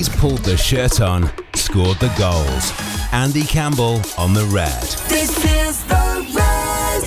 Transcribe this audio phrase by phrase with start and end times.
[0.00, 2.72] He's pulled the shirt on, scored the goals.
[3.12, 4.82] Andy Campbell on the red.
[5.10, 7.02] This is the red.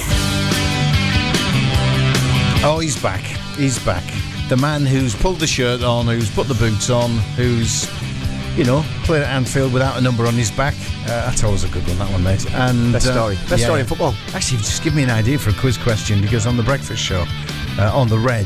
[2.64, 3.22] Oh, he's back.
[3.58, 4.04] He's back.
[4.48, 7.90] The man who's pulled the shirt on, who's put the boots on, who's,
[8.56, 10.76] you know, played at Anfield without a number on his back.
[11.06, 12.46] Uh, that's always a good one, that one, mate.
[12.54, 13.36] And Best uh, story.
[13.50, 13.66] Best yeah.
[13.66, 14.14] story in football.
[14.36, 17.02] Actually, you've just give me an idea for a quiz question because on the breakfast
[17.02, 17.26] show,
[17.80, 18.46] uh, on the red,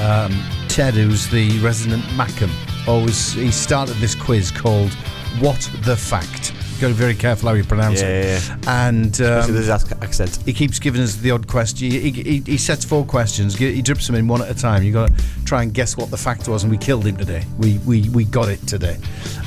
[0.00, 0.32] um,
[0.66, 2.50] Ted, who's the resident Mackem,
[2.88, 4.92] always he started this quiz called
[5.40, 8.48] "What the Fact." Got to be very careful how you pronounce Yeah, it.
[8.48, 10.38] yeah, And Especially um, with his accent.
[10.46, 11.90] he keeps giving us the odd question.
[11.90, 13.56] He, he, he sets four questions.
[13.56, 14.84] He drips them in one at a time.
[14.84, 17.42] You got to try and guess what the fact was, and we killed him today.
[17.58, 18.96] We we, we got it today.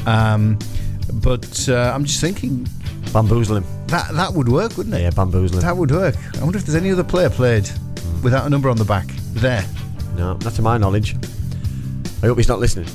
[0.05, 0.59] Um,
[1.23, 2.67] but uh, I'm just thinking
[3.13, 3.65] Bamboozle him.
[3.87, 5.01] that that would work, wouldn't it?
[5.01, 5.61] Yeah, bamboozle him.
[5.61, 6.15] That would work.
[6.35, 7.69] I wonder if there's any other player played
[8.23, 9.07] without a number on the back.
[9.33, 9.65] There.
[10.17, 11.15] No, not to my knowledge.
[12.23, 12.87] I hope he's not listening.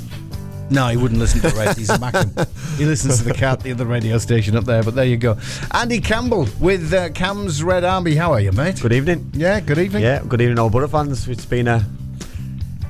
[0.69, 1.77] No, he wouldn't listen to the Red.
[1.77, 2.77] He's a Mackem.
[2.77, 4.83] He listens to the cat, the other radio station up there.
[4.83, 5.37] But there you go.
[5.73, 8.17] Andy Campbell with uh, Cam's Red Army.
[8.17, 8.81] How are you, mate?
[8.83, 9.31] Good evening.
[9.33, 10.03] Yeah, good evening.
[10.03, 11.29] Yeah, good evening, all Boro fans.
[11.29, 11.85] It's been a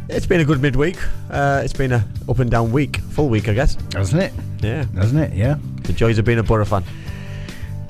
[0.09, 0.97] it's been a good midweek.
[1.31, 3.77] Uh, it's been a up and down week, full week, I guess.
[3.93, 4.33] Hasn't it?
[4.63, 5.37] Yeah, Hasn't it?
[5.37, 5.57] Yeah.
[5.83, 6.83] the joys of being a Boro fan.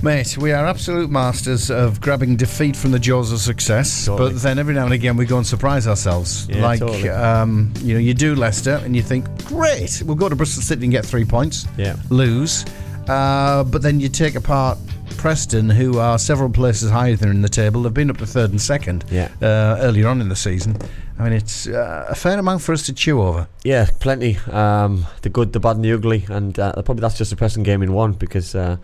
[0.06, 4.34] Mate, we are absolute masters of grabbing defeat from the jaws of success, Totally.
[4.34, 6.46] but then every now and again we go and surprise ourselves.
[6.48, 7.08] Yeah, like, totally.
[7.08, 10.84] um, you know, you do Leicester and you think, great, we'll go to Bristol City
[10.84, 11.66] and get three points.
[11.77, 11.96] Yeah.
[12.08, 12.64] Lose.
[13.08, 14.78] Uh, but then you take apart
[15.16, 17.82] Preston, who are several places higher than in the table.
[17.82, 19.28] They've been up to third and second Yeah.
[19.40, 20.76] uh, earlier on in the season.
[21.18, 23.48] I mean, it's uh, a fair amount for us to chew over.
[23.64, 24.36] Yeah, plenty.
[24.50, 27.62] Um, the good, the bad, and the ugly, and uh, probably that's just a pressing
[27.62, 28.77] game in one because, uh,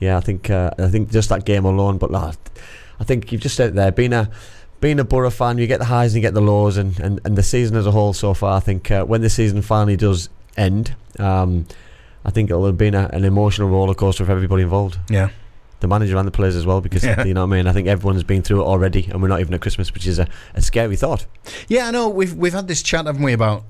[0.00, 1.98] yeah, I think uh, I think just that game alone.
[1.98, 2.32] But uh,
[2.98, 3.92] I think you've just said there.
[3.92, 4.28] Being a
[4.80, 7.20] being a Boro fan, you get the highs and you get the lows, and, and,
[7.24, 8.56] and the season as a whole so far.
[8.56, 11.66] I think uh, when the season finally does end, um,
[12.24, 14.98] I think it'll have been a, an emotional roller coaster for everybody involved.
[15.08, 15.28] Yeah.
[15.80, 17.24] The manager and the players as well, because Yeah.
[17.24, 17.66] you know what I mean.
[17.66, 20.18] I think everyone's been through it already, and we're not even at Christmas, which is
[20.18, 21.26] a, a scary thought.
[21.68, 22.08] Yeah, I know.
[22.08, 23.32] We've we've had this chat, haven't we?
[23.34, 23.64] About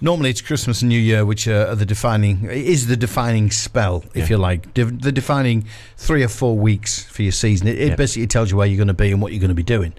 [0.00, 4.30] normally it's Christmas and New Year, which are the defining is the defining spell, if
[4.30, 4.36] Yeah.
[4.36, 5.64] you like, the defining
[5.96, 7.66] three or four weeks for your season.
[7.66, 9.54] It, it basically tells you where you're going to be and what you're going to
[9.54, 9.94] be doing.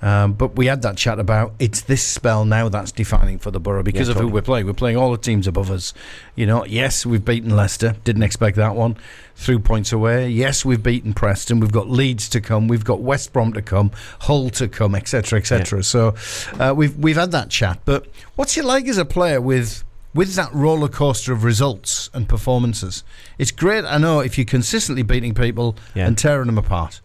[0.00, 3.58] Um, but we had that chat about it's this spell now that's defining for the
[3.58, 4.66] Boro because Yeah, of who we're playing.
[4.66, 5.92] We're playing all the teams above us.
[6.36, 7.96] You know, yes, we've beaten Leicester.
[8.04, 8.96] Didn't expect that one.
[9.34, 10.28] Threw points away.
[10.28, 11.58] Yes, we've beaten Preston.
[11.58, 12.68] We've got Leeds to come.
[12.68, 13.90] We've got West Brom to come.
[14.20, 15.82] Hull to come, etc., etc.
[15.82, 16.14] So
[16.60, 17.80] uh, we've we've had that chat.
[17.84, 19.82] But what's it like as a player with
[20.14, 23.02] with that roller coaster of results and performances?
[23.36, 23.84] It's great.
[23.84, 26.06] I know if you're consistently beating people Yeah.
[26.06, 27.00] and tearing them apart.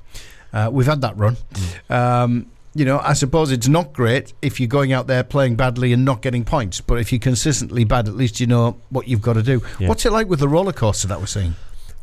[0.54, 1.38] Uh, we've had that run.
[1.90, 2.46] Um,
[2.76, 6.04] you know, I suppose it's not great if you're going out there playing badly and
[6.04, 6.82] not getting points.
[6.82, 9.62] But if you're consistently bad, at least you know what you've got to do.
[9.80, 9.90] Yeah.
[9.90, 11.56] What's it like with the roller coaster that we're seeing?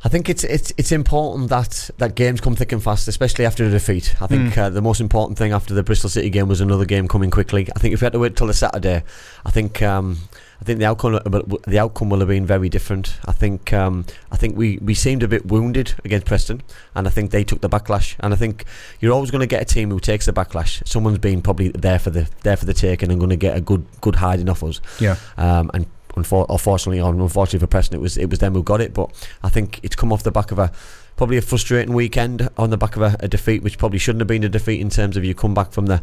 [0.02, 3.64] I think it's it's it's important that that games come thick and fast, especially after
[3.64, 4.16] a defeat.
[4.22, 7.06] I think uh, the most important thing after the Bristol City game was another game
[7.06, 7.68] coming quickly.
[7.76, 9.02] I think if we had to wait till the Saturday,
[9.44, 10.16] I think um,
[10.60, 11.18] I think the outcome
[11.66, 13.18] the outcome will have been very different.
[13.24, 16.62] I think um, I think we, we seemed a bit wounded against Preston,
[16.94, 18.14] and I think they took the backlash.
[18.20, 18.64] And I think
[19.00, 20.86] you're always going to get a team who takes the backlash.
[20.86, 23.60] Someone's been probably there for the there for the taking and going to get a
[23.60, 24.80] good good hiding off us.
[25.00, 25.16] Yeah.
[25.38, 28.82] Um, and unfor- unfortunately, or unfortunately for Preston, it was it was them who got
[28.82, 28.92] it.
[28.92, 29.10] But
[29.42, 30.72] I think it's come off the back of a
[31.16, 34.28] probably a frustrating weekend on the back of a, a defeat, which probably shouldn't have
[34.28, 36.02] been a defeat in terms of you come back from the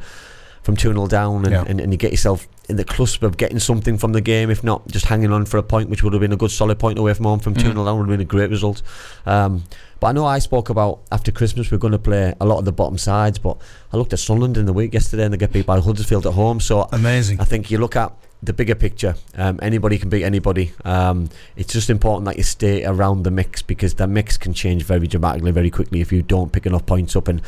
[0.68, 1.64] from two 0 down and, Yeah.
[1.66, 4.66] and, and you get yourself in the cusp of getting something from the game, if
[4.66, 7.00] not just hanging on for a point, which would have been a good solid point
[7.00, 8.82] away from home from 2 0 down would have been a great result.
[9.26, 9.64] Um,
[10.02, 12.66] but I know I spoke about after Christmas we're going to play a lot of
[12.66, 13.56] the bottom sides, but
[13.94, 16.34] I looked at Sunderland in the week yesterday and they get beat by Huddersfield at
[16.34, 16.60] home.
[16.60, 17.40] So Amazing.
[17.40, 18.12] I think you look at
[18.44, 19.16] the bigger picture.
[19.36, 20.72] Um, anybody can beat anybody.
[20.86, 24.84] Um, it's just important that you stay around the mix because the mix can change
[24.84, 27.28] very dramatically, very quickly if you don't pick enough points up.
[27.28, 27.42] And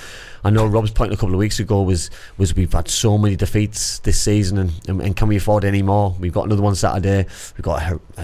[0.44, 3.36] I know Rob's point a couple of weeks ago was was we've had so many
[3.36, 6.16] defeats this season, and, and, and can we afford any more?
[6.20, 7.28] We've got another one Saturday.
[7.56, 8.24] We've got a, a,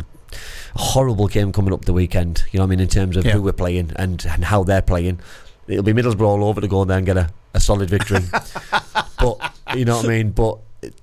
[0.75, 2.45] a horrible game coming up the weekend.
[2.51, 3.33] You know what I mean in terms of Yeah.
[3.33, 5.19] who we're playing and, and how they're playing.
[5.67, 8.19] It'll be Middlesbrough all over to go there and get a, a solid victory.
[9.19, 10.31] but you know what I mean.
[10.31, 10.57] But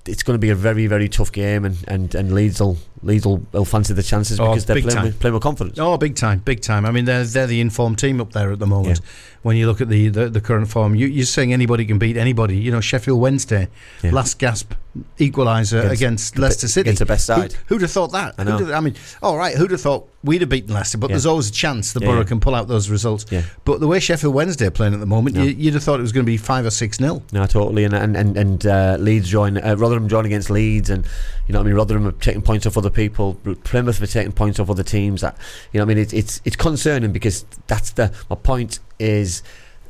[0.07, 3.27] it's going to be a very very tough game, and, and, and Leeds will Leeds
[3.27, 5.79] will, will fancy the chances Oh, because they're playing with, playing with confidence.
[5.79, 6.87] Oh, big time, big time.
[6.87, 9.01] I mean, they're they're the informed team up there at the moment.
[9.43, 10.95] When you look at the, the, the current form.
[10.95, 12.57] You, you're saying anybody can beat anybody.
[12.57, 13.69] You know, Sheffield Wednesday,
[14.03, 14.13] Yeah.
[14.13, 14.73] last gasp
[15.19, 16.91] equaliser against, Against Leicester City.
[16.91, 17.55] against the best side.
[17.67, 18.35] Who, would have thought that?
[18.39, 18.73] I know.
[18.73, 20.99] I mean, all right, who'd have thought we'd have beaten Leicester?
[20.99, 21.15] But Yeah.
[21.15, 23.25] there's always a chance the Yeah, Boro can pull out those results.
[23.31, 23.43] Yeah.
[23.65, 25.43] But the way Sheffield Wednesday are playing at the moment, No.
[25.45, 27.23] you, you'd have thought it was going to be five or six nil.
[27.33, 31.05] No, totally, and and and, and uh, Leeds join uh, Rotherham join against Leeds, and
[31.49, 31.77] you know what I mean.
[31.77, 33.35] Rotherham are taking points off other people.
[33.65, 35.23] Plymouth are taking points off other teams.
[35.23, 35.37] That
[35.73, 36.03] you know what I mean.
[36.03, 39.32] It's it's it's concerning because that's the my point is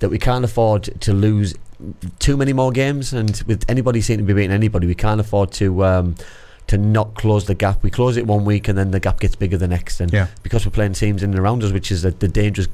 [0.01, 1.55] that we can't afford to lose
[2.19, 5.51] too many more games, and with anybody seeming to be beating anybody, we can't afford
[5.53, 5.85] to.
[5.85, 6.15] Um,
[6.69, 9.35] to not close the gap, we close it one week and then the gap gets
[9.35, 10.01] bigger the next.
[10.01, 10.29] And Yeah.
[10.45, 12.69] because we're playing teams in and around us, which is the, the dangerous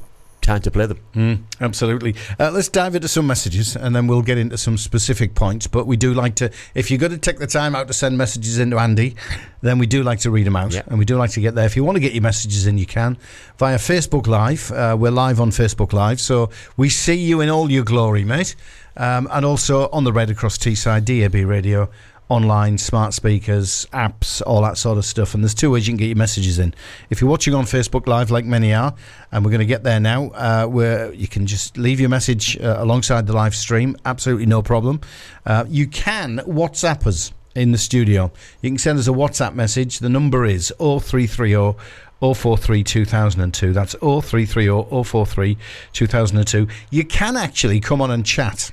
[0.49, 0.99] time to play them.
[1.15, 2.15] Mm, absolutely.
[2.39, 5.67] Uh, let's dive into some messages and then we'll get into some specific points.
[5.67, 8.17] But we do like to, if you're going to take the time out to send
[8.17, 9.15] messages into Andy,
[9.61, 10.81] then we do like to read them out Yeah.
[10.87, 11.65] and we do like to get there.
[11.65, 13.17] If you want to get your messages in, you can
[13.57, 14.71] via Facebook Live.
[14.71, 18.55] Uh, we're live on Facebook Live, so we see you in all your glory, mate.
[18.97, 21.89] Um, and also on the Red Across Teesside DAB radio.
[22.29, 25.33] Online, smart speakers, apps, all that sort of stuff.
[25.33, 26.73] And there's two ways you can get your messages in.
[27.09, 28.93] If you're watching on Facebook Live, like many are,
[29.31, 32.59] and we're going to get there now, uh, where you can just leave your message
[32.59, 35.01] uh, alongside the live stream, absolutely no problem.
[35.45, 38.31] Uh, you can WhatsApp us in the studio.
[38.61, 39.99] You can send us a WhatsApp message.
[39.99, 41.77] The number is 0330
[42.21, 43.73] 043 2002.
[43.73, 45.57] That's 0330 043
[45.93, 46.67] 2002.
[46.91, 48.71] You can actually come on and chat.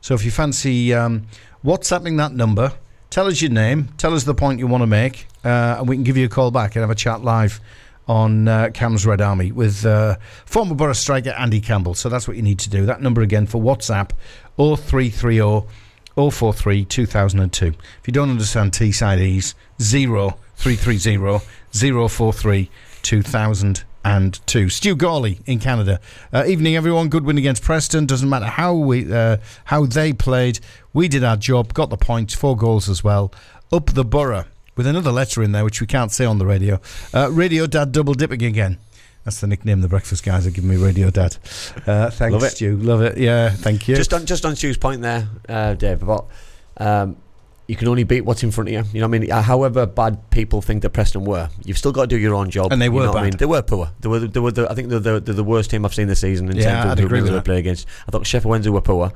[0.00, 1.26] So if you fancy um,
[1.64, 2.72] WhatsApping that number,
[3.10, 5.96] tell us your name, tell us the point you want to make, uh, and we
[5.96, 7.60] can give you a call back and have a chat live
[8.06, 10.16] on uh, Cam's Red Army with uh,
[10.46, 11.94] former Boro striker Andy Campbell.
[11.94, 12.86] So that's what you need to do.
[12.86, 14.12] That number again for WhatsApp
[14.56, 15.66] 0330
[16.16, 17.66] 043 2002.
[17.66, 17.74] If
[18.06, 21.44] you don't understand T side E's, 0330
[22.08, 22.70] 043
[23.02, 23.87] 2002.
[24.68, 26.00] Stu Gawley in Canada.
[26.32, 27.08] Uh, evening, everyone.
[27.08, 28.06] Good win against Preston.
[28.06, 30.60] Doesn't matter how we uh, how they played.
[30.92, 33.32] We did our job, got the points, four goals as well.
[33.72, 34.44] Up the Boro
[34.76, 36.80] with another letter in there, which we can't say on the radio.
[37.12, 38.78] Uh, radio Dad double dipping again.
[39.24, 41.36] That's the nickname the breakfast guys are giving me, Radio Dad.
[41.86, 42.50] Uh, thanks, Love it.
[42.50, 42.76] Stu.
[42.78, 43.18] Love it.
[43.18, 43.94] Yeah, thank you.
[43.94, 46.28] Just on just on Stu's point there, uh, Dave, about
[46.78, 47.16] um,
[47.68, 48.82] you can only beat what's in front of you.
[48.94, 51.92] You know, what I mean, Uh, however bad people think that Preston were, you've still
[51.92, 52.72] got to do your own job.
[52.72, 53.24] And they you were know what I bad.
[53.34, 53.36] mean?
[53.38, 53.90] They were poor.
[54.00, 54.20] They were.
[54.20, 54.50] They were.
[54.52, 56.82] The, I think they're the, they're the worst team I've seen this season in Yeah,
[56.84, 57.86] terms of who we play against.
[58.06, 59.12] I thought Sheffield Wednesday were poor,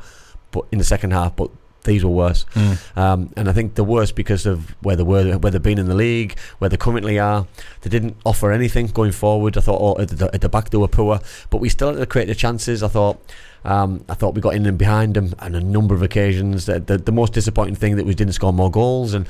[0.51, 1.51] but in the second half, but.
[1.85, 2.97] These were worse, Mm.
[2.97, 5.87] um, and I think the worst because of where they were, where they've been in
[5.89, 7.45] the league, where they currently are.
[7.81, 9.57] They didn't offer anything going forward.
[9.59, 11.19] I thought oh, at, the, at the back they were poor,
[11.51, 12.85] but we still had to create the chances.
[12.85, 13.21] I thought,
[13.65, 16.67] um, I thought we got in and behind them on a number of occasions.
[16.67, 19.27] The, the, the most disappointing thing that we didn't score more goals, and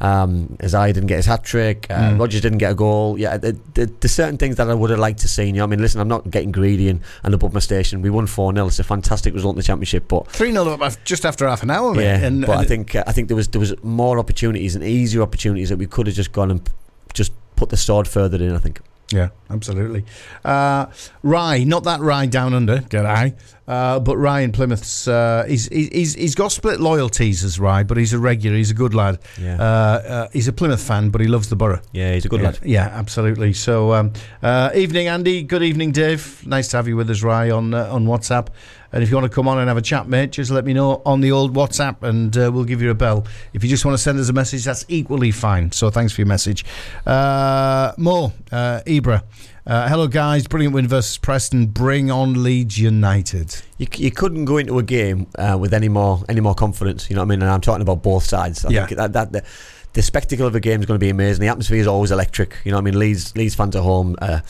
[0.00, 1.86] um, Isaiah didn't get his hat trick.
[1.88, 2.18] Uh, Mm.
[2.18, 3.18] Rogers didn't get a goal.
[3.18, 5.44] Yeah, the, the, there's certain things that I would have liked to see.
[5.44, 8.02] You know, I mean, listen, I'm not getting greedy and, and above my station.
[8.02, 11.04] We won four 0 It's a fantastic result in the championship, but 3 0 up
[11.04, 12.02] just after half an hour, mate.
[12.04, 14.82] yeah, and, but I think uh, I think there was there was more opportunities and
[14.84, 16.68] easier opportunities that we could have just gone and
[17.14, 18.52] just put the sword further in.
[18.54, 18.80] I think.
[19.12, 20.04] Yeah, absolutely.
[20.44, 20.86] Uh,
[21.22, 23.34] Rye, not that Rye down under, did I?
[23.68, 27.96] Uh, but Rye in Plymouth's, uh, he's, he's, he's got split loyalties as Rye, but
[27.96, 29.18] he's a regular, he's a good lad.
[29.40, 31.80] Yeah, Uh, uh, he's a Plymouth fan, but he loves the Boro.
[31.92, 32.58] yeah, he's a good yeah, lad.
[32.64, 33.52] Yeah, absolutely.
[33.52, 34.12] So, um,
[34.42, 35.42] uh, evening, Andy.
[35.42, 36.44] Good evening, Dave.
[36.46, 38.48] Nice to have you with us, Rye, on uh, on WhatsApp.
[38.92, 40.74] And if you want to come on and have a chat, mate, just let me
[40.74, 43.26] know on the old WhatsApp, and uh, we'll give you a bell.
[43.54, 45.72] If you just want to send us a message, that's equally fine.
[45.72, 46.64] So, thanks for your message,
[47.06, 49.22] uh, Mo uh, Ibra.
[49.64, 50.46] Uh, hello, guys.
[50.48, 51.66] Brilliant win versus Preston.
[51.66, 53.62] Bring on Leeds United.
[53.78, 57.08] You, you couldn't go into a game uh, with any more any more confidence.
[57.08, 57.42] You know what I mean?
[57.42, 58.64] And I'm talking about both sides.
[58.64, 58.86] I Yeah.
[58.86, 59.44] think that, that the,
[59.92, 61.40] the spectacle of a game is going to be amazing.
[61.42, 62.56] The atmosphere is always electric.
[62.64, 62.98] You know what I mean?
[62.98, 64.16] Leeds Leeds fans at home.
[64.20, 64.40] Uh,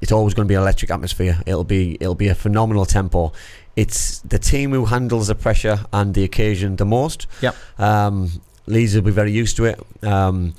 [0.00, 1.40] it's always going to be an electric atmosphere.
[1.46, 3.32] It'll be it'll be a phenomenal tempo.
[3.76, 7.26] It's the team who handles the pressure and the occasion the most.
[7.42, 7.54] Yep.
[7.78, 8.30] Um,
[8.66, 9.80] Leeds will be very used to it.
[10.02, 10.54] Um,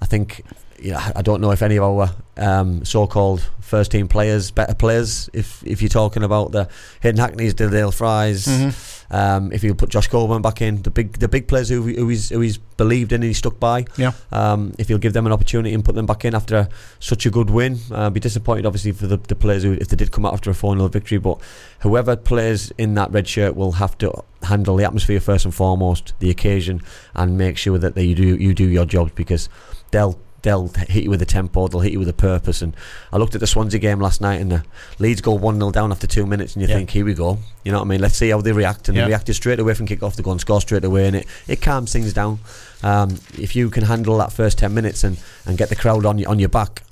[0.00, 0.42] I think.
[0.78, 5.62] Yeah, I don't know if any of our um, so-called first-team players, better players, if
[5.66, 6.68] if you're talking about the
[7.00, 8.70] Hayden Hackney's, the Dael Fry's, Mm-hmm.
[9.10, 12.08] Um, if you put Josh Coleman back in, the big the big players who, who
[12.08, 13.84] he's who he's believed in and he's stuck by.
[13.96, 14.12] Yeah.
[14.32, 17.30] Um, if he'll give them an opportunity and put them back in after such a
[17.30, 20.26] good win, uh, be disappointed obviously for the, the players who if they did come
[20.26, 21.18] out after a 4 0 victory.
[21.18, 21.40] But
[21.80, 26.14] whoever plays in that red shirt will have to handle the atmosphere first and foremost,
[26.18, 26.82] the occasion,
[27.14, 29.48] and make sure that they, you do you do your jobs because
[29.90, 30.18] they'll.
[30.46, 31.66] They'll hit you with a tempo.
[31.66, 32.62] They'll hit you with a purpose.
[32.62, 32.72] And
[33.12, 34.64] I looked at the Swansea game last night, and the
[35.00, 36.76] Leeds go one 0 down after two minutes, and you Yeah.
[36.76, 37.38] think, here we go.
[37.64, 38.00] You know what I mean?
[38.00, 38.88] Let's see how they react.
[38.88, 39.02] And Yeah.
[39.02, 40.14] they reacted straight away from kick off.
[40.14, 42.38] They go and score straight away, and it, it calms things down.
[42.84, 46.24] Um, if you can handle that first ten minutes and, and get the crowd on
[46.26, 46.84] on your back,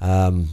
[0.00, 0.50] um,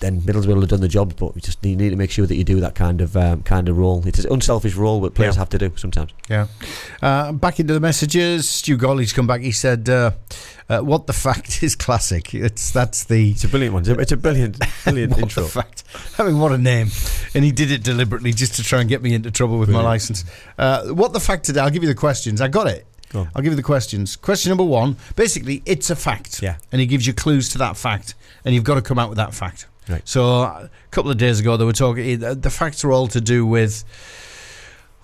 [0.00, 1.14] then Middlesbrough will have done the job.
[1.16, 3.42] But we just you need to make sure that you do that kind of um,
[3.42, 4.02] kind of role.
[4.06, 5.40] It's an unselfish role, that players Yeah.
[5.40, 6.10] have to do sometimes.
[6.28, 6.46] Yeah.
[7.02, 8.48] Uh, back into the messages.
[8.48, 9.40] Stu Golly's come back.
[9.42, 10.12] He said, uh,
[10.68, 14.00] uh, "What the fact is classic." It's that's the It's a brilliant one.
[14.00, 15.42] It's a, brilliant, brilliant what intro.
[15.44, 15.84] the fact.
[16.18, 16.88] I mean, what a name!
[17.34, 19.82] And he did it deliberately just to try and get me into trouble with my
[19.82, 20.24] license.
[20.58, 21.60] Uh, what the fact today?
[21.60, 22.40] I'll give you the questions.
[22.40, 22.86] I got it.
[23.10, 23.26] Go.
[23.34, 24.14] I'll give you the questions.
[24.14, 24.96] Question number one.
[25.16, 26.40] Basically, it's a fact.
[26.42, 26.56] Yeah.
[26.70, 28.14] And he gives you clues to that fact,
[28.44, 29.66] and you've got to come out with that fact.
[29.90, 30.06] Right.
[30.08, 32.18] So a couple of days ago, they were talking.
[32.20, 33.84] The the facts are all to do with.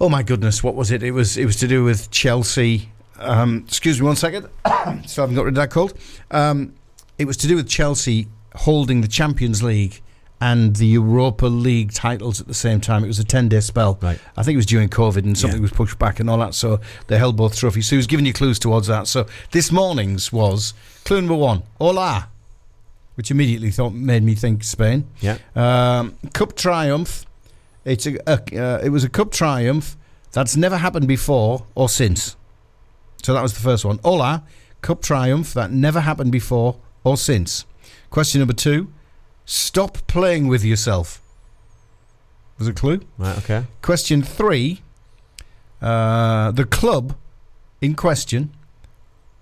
[0.00, 1.02] Oh my goodness, what was it?
[1.02, 2.90] It was it was to do with Chelsea.
[3.18, 4.46] Um, excuse me one second.
[5.06, 5.94] so I haven't got rid of that cold.
[6.30, 6.74] Um,
[7.18, 10.02] it was to do with Chelsea holding the Champions League
[10.38, 13.04] and the Europa League titles at the same time.
[13.04, 13.98] It was a ten day spell.
[14.02, 14.18] Right.
[14.36, 15.62] I think it was during COVID and something Yeah.
[15.62, 16.54] was pushed back and all that.
[16.54, 17.86] So they held both trophies.
[17.86, 19.06] So he was giving you clues towards that.
[19.06, 20.74] So this morning's was
[21.06, 21.62] clue number one.
[21.80, 22.28] Hola,
[23.16, 25.06] which immediately thought made me think Spain.
[25.20, 25.38] Yeah.
[25.54, 27.26] Um, cup triumph.
[27.84, 29.96] It's a, a uh, it was a cup triumph
[30.32, 32.36] that's never happened before or since.
[33.22, 33.98] So that was the first one.
[34.04, 34.44] Hola,
[34.82, 37.64] cup triumph that never happened before or since.
[38.10, 38.92] Question number two.
[39.44, 41.22] Stop playing with yourself.
[42.58, 43.00] Was a clue.
[43.18, 43.36] Right.
[43.38, 43.64] Okay.
[43.82, 44.82] Question three.
[45.80, 47.14] Uh, the club
[47.80, 48.50] in question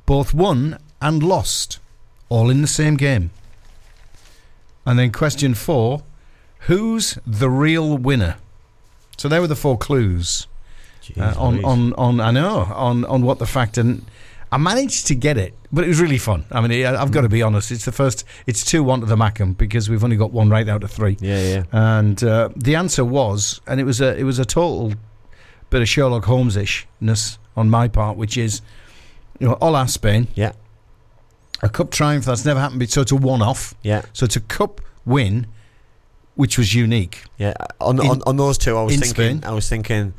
[0.04, 1.78] both won and lost,
[2.28, 3.31] all in the same game.
[4.87, 6.03] And then question four.
[6.61, 8.37] Who's the real winner?
[9.17, 10.47] So there were the four clues
[11.03, 14.05] Jeez uh, on, on on I know on on what the fact and
[14.50, 16.45] I managed to get it, but it was really fun.
[16.53, 17.73] I mean, I've got to be honest.
[17.73, 18.25] It's the first.
[18.47, 21.17] It's two one to the Mackem because we've only got one right out of three.
[21.21, 21.43] Yeah.
[21.43, 21.62] Yeah.
[21.73, 24.95] And uh, the answer was, and it was a it was a total
[25.71, 28.62] bit of Sherlock Holmes ishness on my part, which is,
[29.41, 30.53] you know, Hola Spain, Yeah.
[31.62, 32.88] A cup triumph that's never happened.
[32.90, 33.75] So it's a one off.
[33.82, 34.02] Yeah.
[34.12, 35.46] So it's a cup win,
[36.34, 37.25] which was unique.
[37.38, 37.54] Yeah.
[37.80, 39.11] On, In- on on those two, I was thinking.
[39.38, 39.40] Spain.
[39.44, 40.14] I was thinking.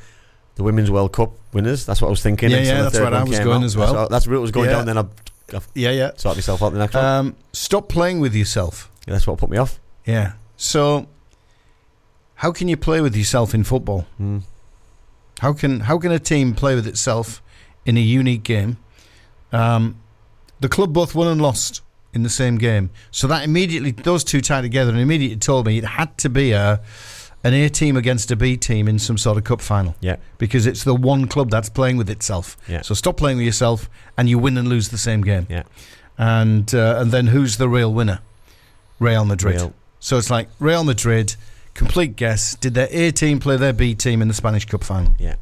[0.55, 1.85] The Women's World Cup winners.
[1.85, 2.49] That's what I was thinking.
[2.49, 3.65] Yeah, yeah, that's where I was going out.
[3.65, 3.93] as well.
[3.93, 4.83] That's, that's where it was going Yeah.
[4.83, 4.85] down.
[4.85, 5.05] Then I
[5.73, 6.11] Yeah, yeah.
[6.15, 7.03] sorted myself out the next one.
[7.03, 8.89] Um, stop playing with yourself.
[9.05, 9.81] Yeah, that's what put me off.
[10.05, 10.33] Yeah.
[10.55, 11.07] So,
[12.35, 14.07] how can you play with yourself in football?
[14.17, 14.43] Mm.
[15.41, 17.41] How can how can a team play with itself
[17.85, 18.77] in a unique game?
[19.51, 19.97] Um,
[20.59, 21.81] the club both won and lost
[22.13, 25.77] in the same game, so that immediately those two tied together and immediately told me
[25.77, 26.79] it had to be a
[27.43, 30.15] an A team against a B team in some sort of cup final Yeah.
[30.39, 32.57] because it's the one club that's playing with itself.
[32.67, 32.81] Yeah.
[32.81, 35.45] So stop playing with yourself, and you win and lose the same game.
[35.49, 35.63] Yeah.
[36.17, 38.19] And uh, and then who's the real winner?
[38.99, 39.55] Real Madrid.
[39.55, 39.73] Real.
[39.99, 41.35] So it's like Real Madrid,
[41.73, 42.55] complete guess.
[42.55, 45.13] Did their A team play their B team in the Spanish Cup final?
[45.19, 45.35] Yeah.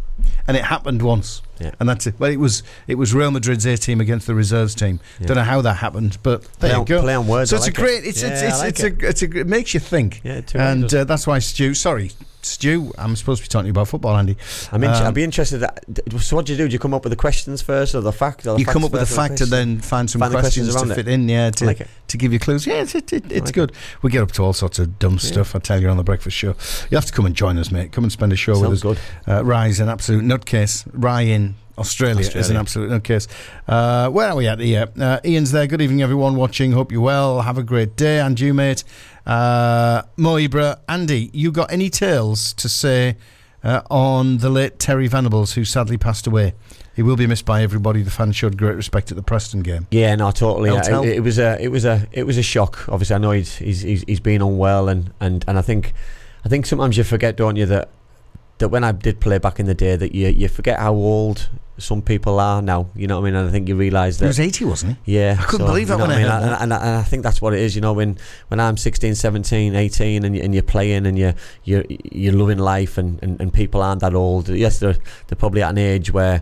[0.48, 1.42] And it happened once.
[1.64, 1.72] Yeah.
[1.80, 2.16] And that's it.
[2.20, 5.00] Well, it was it was Real Madrid's A team against the reserves team.
[5.20, 5.28] Yeah.
[5.28, 7.02] Don't know how that happened, but there Play you on- go.
[7.02, 8.04] play on words, So I it's like a great.
[8.06, 9.04] It's Yeah, it's I it's, like it's it.
[9.04, 10.22] a it's a it makes you think.
[10.24, 10.42] Yeah.
[10.42, 11.74] Too and uh, that's why Stu.
[11.74, 12.92] Sorry, Stu.
[12.98, 14.36] I'm supposed to be talking to you about football, Andy.
[14.72, 15.60] I'm um, I'd be interested.
[15.60, 15.84] That,
[16.20, 16.68] so what do you do?
[16.68, 18.46] Do you come up with the questions first, or the fact?
[18.46, 20.70] Or the you come up with a the fact and then find some Find questions,
[20.72, 21.14] questions to fit it.
[21.14, 21.30] in.
[21.30, 22.68] Yeah, to like to give you clues.
[22.68, 23.72] Yeah, it's, it, it, it's like good.
[24.02, 25.56] We get up to all sorts of dumb stuff.
[25.56, 26.56] I tell you on the breakfast show.
[26.92, 27.92] You have to come and join us, mate.
[27.94, 29.02] Come and spend a show Sounds with us.
[29.26, 29.34] good.
[29.34, 30.88] Uh, Rye's an absolute nutcase.
[30.92, 32.60] Rye in Australia, is an Australia.
[32.60, 33.28] absolute nutcase.
[33.68, 34.88] Uh, where are we at here?
[35.00, 35.68] Uh, Ian's there.
[35.68, 36.72] Good evening, everyone watching.
[36.72, 37.42] Hope you're well.
[37.42, 38.20] Have a great day.
[38.20, 38.84] And you, mate.
[39.26, 40.80] Uh, Mo Ibra.
[40.88, 43.18] Andy, you got any tales to say
[43.64, 46.54] uh, on the late Terry Venables, who sadly passed away?
[46.96, 48.04] He will be missed by everybody.
[48.04, 49.88] The fans showed great respect at the Preston game.
[49.90, 50.70] Yeah, no, totally.
[50.70, 52.88] Yeah, it, it was a, it was a, it was a shock.
[52.88, 55.94] Obviously, I know he's he's he's, he's been unwell, and, and, and I think,
[56.46, 57.90] I think sometimes you forget, don't you, that
[58.60, 61.50] that when I did play back in the day, that you you forget how old
[61.84, 62.90] some people are now.
[62.96, 63.36] You know what I mean?
[63.36, 64.26] And I think you realise that.
[64.26, 65.18] He was 80, wasn't he?
[65.18, 66.28] Yeah, I couldn't so, believe that you know when I mean?
[66.28, 67.76] heard And, and, and I think that's what it is.
[67.76, 71.36] You know, when when I'm 16, 17, 18, and, you, and you're playing and you're
[71.66, 74.50] you're, you're loving life, and, and, and people aren't that old.
[74.50, 74.96] Yes, they're
[75.28, 76.42] they're probably at an age where,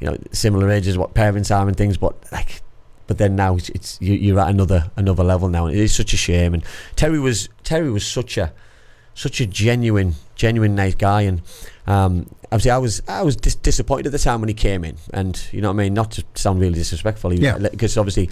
[0.00, 2.62] you know, similar ages what parents are and things, but like.
[3.08, 6.14] But then now it's, it's you, you're at another another level now, it is such
[6.14, 6.54] a shame.
[6.54, 6.64] And
[6.96, 8.52] Terry was Terry was such a
[9.14, 11.40] such a genuine genuine nice guy, and
[11.86, 12.12] um,
[12.52, 15.34] obviously I was I was dis- disappointed at the time when he came in, and
[15.52, 15.94] you know what I mean.
[15.94, 17.58] Not to sound really disrespectful, he- Yeah.
[17.58, 18.28] because obviously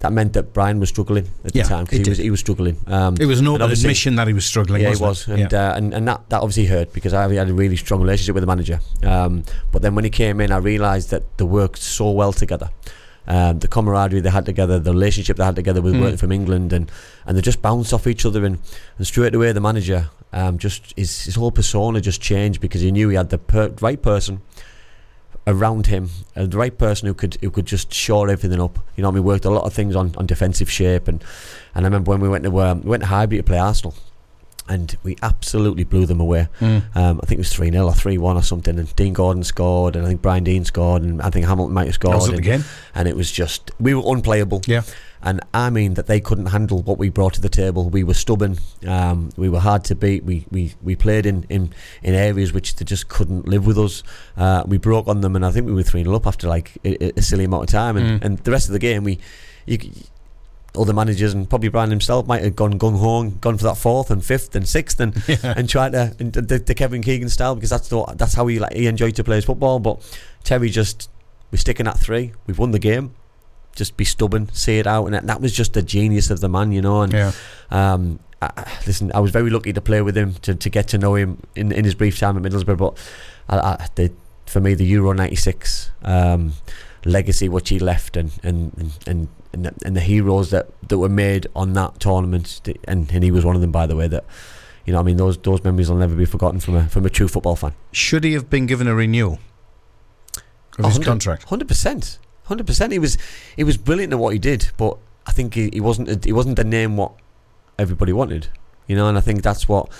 [0.00, 2.10] that meant that Brian was struggling at Yeah, the time because he did.
[2.10, 2.76] was he was struggling.
[2.86, 4.82] Um, It was an open admission that he was struggling.
[4.82, 5.38] yeah, was, it?
[5.40, 8.34] and, uh, and and that that obviously hurt because I had a really strong relationship
[8.36, 8.78] with the manager.
[9.04, 12.68] Um, but then when he came in, I realised that they worked so well together.
[13.28, 16.00] Um, the camaraderie they had together, the relationship they had together with Mm.
[16.00, 16.90] working from England, and,
[17.24, 18.44] and they just bounced off each other.
[18.44, 18.58] And,
[18.98, 20.00] and straight away, the manager
[20.32, 23.74] um, just his, his whole persona just changed because he knew he had the per-
[23.80, 24.40] right person
[25.46, 28.78] around him, uh, the right person who could who could just shore everything up.
[28.96, 31.22] You know, I mean, worked a lot of things on, on defensive shape, and
[31.74, 33.94] and I remember when we went to um, we went to Highbury to play Arsenal,
[34.68, 36.48] and we absolutely blew them away.
[36.60, 36.82] Mm.
[36.96, 39.44] Um, I think it was three 0 or three one or something, and Dean Gordon
[39.44, 42.42] scored, and I think Brian Deane scored, and I think Hamilton might have scored, and,
[42.42, 42.64] game.
[42.94, 44.62] and it was just we were unplayable.
[44.66, 44.82] Yeah.
[45.24, 47.88] And I mean that they couldn't handle what we brought to the table.
[47.88, 48.58] We were stubborn.
[48.84, 50.24] Um, we were hard to beat.
[50.24, 54.02] We, we, we played in, in, in areas which they just couldn't live with us.
[54.36, 56.76] Uh, we broke on them, and I think we were 3 0 up after like
[56.84, 57.96] a, a silly amount of time.
[57.96, 58.24] And, Mm.
[58.24, 59.20] and the rest of the game, we
[59.64, 59.78] you,
[60.76, 63.76] other managers and probably Brian himself might have gone gung ho and gone for that
[63.76, 67.54] fourth and fifth and sixth and and tried to and the, the Kevin Keegan style
[67.54, 69.78] because that's the, that's how he like he enjoyed to play his football.
[69.80, 70.00] But
[70.44, 71.10] Terry just
[71.50, 72.32] we're sticking at three.
[72.46, 73.14] We've won the game.
[73.76, 76.48] Just be stubborn, see it out, and that, that was just the genius of the
[76.48, 77.02] man, you know.
[77.02, 77.32] And Yeah.
[77.70, 80.88] um, I, I- listen, I was very lucky to play with him to, to get
[80.88, 82.76] to know him in, in his brief time at Middlesbrough.
[82.76, 82.98] But
[83.48, 84.12] I, I, the,
[84.46, 86.52] for me, the Euro '96 um,
[87.06, 90.98] legacy, what he left, and and, and, and and the, and the heroes that, that
[90.98, 94.08] were made on that tournament, and, and he was one of them, by the way.
[94.08, 94.24] That
[94.86, 97.10] you know, I mean, those those memories will never be forgotten from a from a
[97.10, 97.74] true football fan.
[97.92, 99.38] Should he have been given a renewal
[100.78, 101.44] of his contract?
[101.44, 102.92] Hundred percent, hundred percent.
[102.92, 103.18] He was
[103.56, 106.56] he was brilliant at what he did, but I think he, he wasn't he wasn't
[106.56, 107.12] the name what
[107.78, 108.48] everybody wanted,
[108.86, 109.08] you know.
[109.08, 109.90] And I think that's what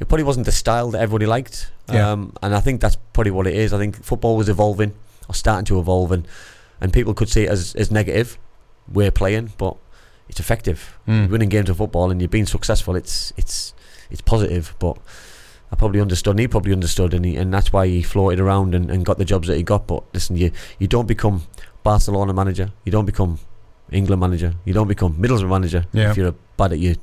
[0.00, 1.70] it probably wasn't the style that everybody liked.
[1.92, 2.10] Yeah.
[2.10, 3.72] Um, and I think that's probably what it is.
[3.72, 4.94] I think football was evolving
[5.28, 6.26] or starting to evolve, and
[6.80, 8.38] and people could see it as as negative.
[8.92, 9.76] We're playing, but
[10.28, 10.98] it's effective.
[11.08, 11.30] Mm.
[11.30, 12.96] Winning games of football and you're being successful.
[12.96, 13.74] It's it's
[14.10, 14.98] it's positive, but.
[15.70, 18.74] I probably understood, and he probably understood, and, he, and that's why he floated around
[18.74, 19.86] and, and got the jobs that he got.
[19.86, 21.44] But listen, you you don't become
[21.82, 23.38] Barcelona manager, you don't become
[23.90, 26.10] England manager, you don't become Middlesbrough manager Yeah.
[26.10, 26.96] if you're bad at your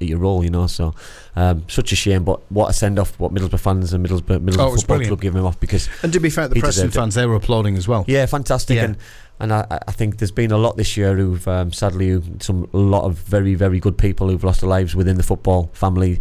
[0.00, 0.66] at your role, you know.
[0.66, 0.92] So,
[1.36, 2.24] um, such a shame.
[2.24, 3.16] But what a send off!
[3.20, 5.08] What Middlesbrough fans and Middlesbrough, Middlesbrough Oh, Football brilliant.
[5.10, 6.98] Club giving him off because And to be fair, the Preston deserved it.
[6.98, 8.04] fans, they were applauding as well.
[8.08, 8.74] yeah, fantastic.
[8.74, 8.84] Yeah.
[8.86, 8.96] And
[9.40, 12.76] and I, I think there's been a lot this year who've um, sadly some a
[12.76, 16.20] lot of very very good people who've lost their lives within the football family,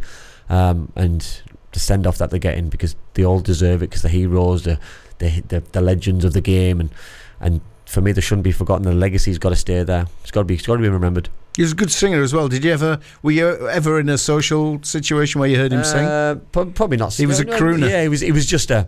[0.50, 1.42] um, and
[1.74, 4.80] the send off that they're getting because they all deserve it because the heroes, the,
[5.20, 6.90] the the the legends of the game, and
[7.40, 8.84] and for me they shouldn't be forgotten.
[8.84, 10.06] The legacy's got to stay there.
[10.22, 11.30] It's got to be it's got to be remembered.
[11.56, 12.48] He was a good singer as well.
[12.48, 16.06] Did you ever, were you ever in a social situation where you heard him sing?
[16.06, 17.14] Uh, prob- probably not.
[17.14, 17.90] He was a no, crooner.
[17.90, 18.22] Yeah, he was.
[18.22, 18.88] He was just a.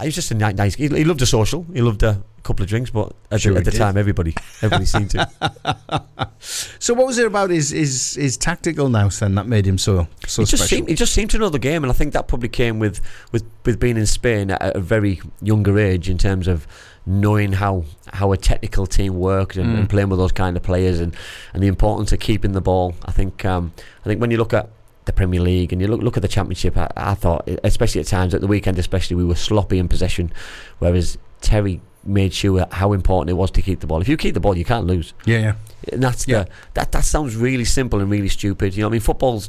[0.00, 0.74] He was just a ni- nice.
[0.74, 1.64] He, he loved a social.
[1.72, 4.84] He loved a couple of drinks, but at, Sure the, at the time, everybody, everybody
[4.84, 5.28] seemed to.
[6.78, 10.06] So what was it about his his, his tactical nous then that made him so
[10.26, 10.66] so he just special?
[10.66, 10.88] seemed.
[10.88, 13.00] He just seemed to know the game, and I think that probably came with
[13.32, 16.66] with with being in Spain at a very younger age in terms of
[17.06, 19.78] knowing how how a technical team worked and, Mm.
[19.80, 21.16] and playing with those kind of players and,
[21.52, 22.94] and the importance of keeping the ball.
[23.04, 23.72] I think um,
[24.04, 24.68] I think when you look at
[25.06, 28.06] the Premier League and you look look at the Championship, I, I thought, especially at
[28.06, 30.32] times at the weekend, especially we were sloppy in possession,
[30.78, 34.00] whereas Terry made sure how important it was to keep the ball.
[34.00, 35.12] If you keep the ball, you can't lose.
[35.24, 35.54] yeah, yeah.
[35.92, 36.44] And that's Yeah.
[36.44, 38.76] the that that sounds really simple and really stupid.
[38.76, 39.48] You know, I mean, football's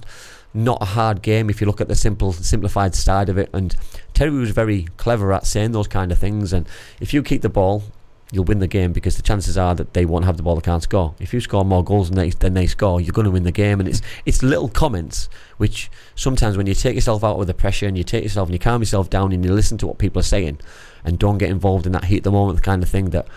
[0.53, 3.49] not a hard game if you look at the simple, simplified side of it.
[3.53, 3.75] And
[4.13, 6.53] Terry was very clever at saying those kind of things.
[6.53, 6.67] And
[6.99, 7.83] if you keep the ball,
[8.31, 10.61] you'll win the game because the chances are that they won't have the ball, they
[10.61, 11.15] can't score.
[11.19, 13.51] If you score more goals than they, than they score, you're going to win the
[13.51, 13.79] game.
[13.79, 17.87] And it's it's little comments which sometimes when you take yourself out of the pressure
[17.87, 20.19] and you take yourself and you calm yourself down and you listen to what people
[20.19, 20.59] are saying
[21.05, 23.27] and don't get involved in that heat of the moment kind of thing that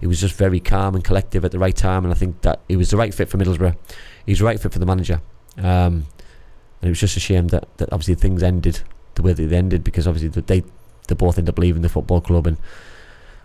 [0.00, 2.60] it was just very calm and collective at the right time, and I think that
[2.68, 3.76] it was the right fit for Middlesbrough.
[4.26, 5.20] He's the right fit for the manager,
[5.56, 6.06] um,
[6.80, 8.82] and it was just a shame that, that obviously things ended
[9.16, 10.62] the way that they ended because obviously they
[11.08, 12.58] they both end up leaving the football club and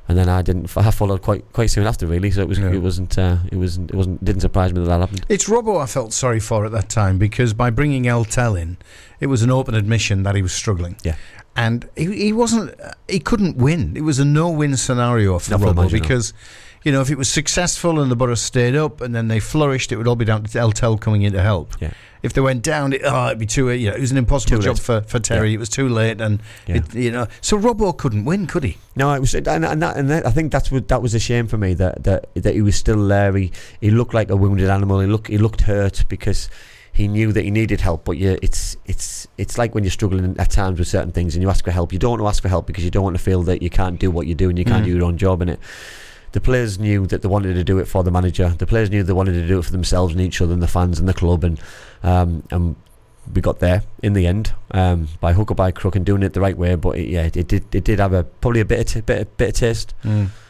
[0.07, 2.71] and then I didn't I followed quite quite soon after really, so it was Yeah.
[2.71, 5.25] it wasn't uh, it wasn't it wasn't didn't surprise me that that happened.
[5.29, 8.77] It's Robbo I felt sorry for at that time because by bringing El Tel in,
[9.19, 10.97] it was an open admission that he was struggling.
[11.03, 11.15] Yeah.
[11.55, 12.73] And he, he wasn't,
[13.07, 13.95] he couldn't win.
[13.95, 16.33] It was a no win scenario for Not for the Robbo because,
[16.83, 19.91] you know, if it was successful and the Boro stayed up and then they flourished,
[19.91, 21.73] it would all be down to El Tel coming in to help.
[21.79, 21.91] Yeah.
[22.23, 24.57] If they went down, it, oh, it'd be too, you know, it was an impossible
[24.57, 24.83] Too job late.
[24.83, 25.53] for, for Terry.
[25.53, 26.77] It was too late and, Yeah.
[26.77, 28.77] it, you know, so Robbo couldn't win, could he?
[28.95, 31.19] No, it was, and, and, that, and that, I think that's what that was a
[31.19, 33.35] shame for me that that that he was still there.
[33.35, 35.01] He, he looked like a wounded animal.
[35.01, 36.49] He looked he looked hurt because
[36.93, 38.05] he knew that he needed help.
[38.05, 41.41] But yeah, it's it's it's like when you're struggling at times with certain things and
[41.43, 41.91] you ask for help.
[41.91, 43.69] You don't want to ask for help because you don't want to feel that you
[43.69, 44.85] can't do what you do and you can't Mm.
[44.85, 45.59] do your own job in it.
[46.33, 48.49] The players knew that they wanted to do it for the manager.
[48.49, 50.67] The players knew they wanted to do it for themselves and each other and the
[50.67, 51.59] fans and the club and
[52.03, 52.75] um, and
[53.33, 56.33] we got there in the end um, by hook or by crook and doing it
[56.33, 56.75] the right way.
[56.75, 59.21] But it, yeah, it did it did have a probably a bit of t- bit
[59.21, 59.93] of, bit of taste.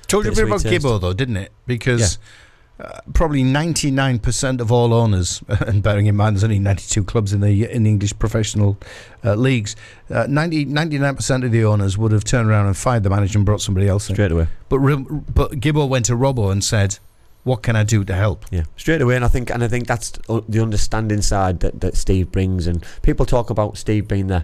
[0.07, 0.61] Told you a bit about.
[0.61, 1.51] Gibbo though, didn't it?
[1.67, 2.17] Because
[2.83, 7.39] uh, probably 99% of all owners, and bearing in mind there's only 92 clubs in
[7.39, 8.77] the in the English professional
[9.23, 9.75] uh, leagues,
[10.09, 13.45] uh, 90, 99% of the owners would have turned around and fired the manager and
[13.45, 14.15] brought somebody else in.
[14.15, 14.47] straight away.
[14.67, 16.99] But but Gibbo went to Robbo and said,
[17.43, 19.87] "What can I do to help?" Yeah, straight away, and I think and I think
[19.87, 22.67] that's the understanding side that, that Steve brings.
[22.67, 24.43] And people talk about Steve being the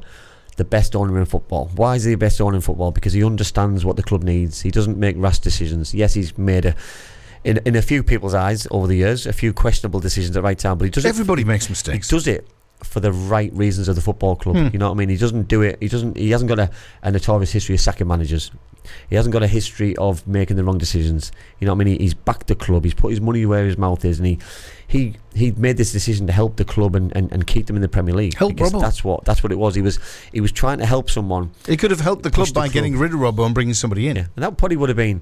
[0.60, 1.72] the best owner in football.
[1.76, 2.92] Why is he the best owner in football?
[2.92, 4.62] Because he understands what the club needs.
[4.62, 5.94] He doesn't make rash decisions.
[5.94, 6.76] Yes, he's made a.
[7.44, 10.60] In, in a few people's eyes over the years, a few questionable decisions at right
[10.60, 12.10] time, but he does it Everybody makes mistakes.
[12.10, 12.48] he does it
[12.84, 14.56] for the right reasons of the football club.
[14.56, 14.68] Hmm.
[14.72, 15.10] You know what I mean?
[15.10, 15.78] He doesn't do it.
[15.82, 16.18] He doesn't.
[16.18, 16.70] He hasn't got a,
[17.04, 18.52] a notorious history of sacking managers.
[19.10, 21.32] He hasn't got a history of making the wrong decisions.
[21.60, 21.98] You know what I mean?
[22.00, 22.84] He, he's backed the club.
[22.86, 24.40] He's put his money where his mouth is, and he
[24.88, 27.82] he he made this decision to help the club and, and, and keep them in
[27.82, 28.36] the Premier League.
[28.36, 28.82] Help Robbo.
[28.82, 29.76] That's what that's what it was.
[29.76, 30.00] He was
[30.32, 31.52] he was trying to help someone.
[31.68, 33.74] He could have helped the club Push the by getting rid of Robbo and bringing
[33.74, 34.16] somebody in.
[34.16, 35.22] Yeah, and that probably would have been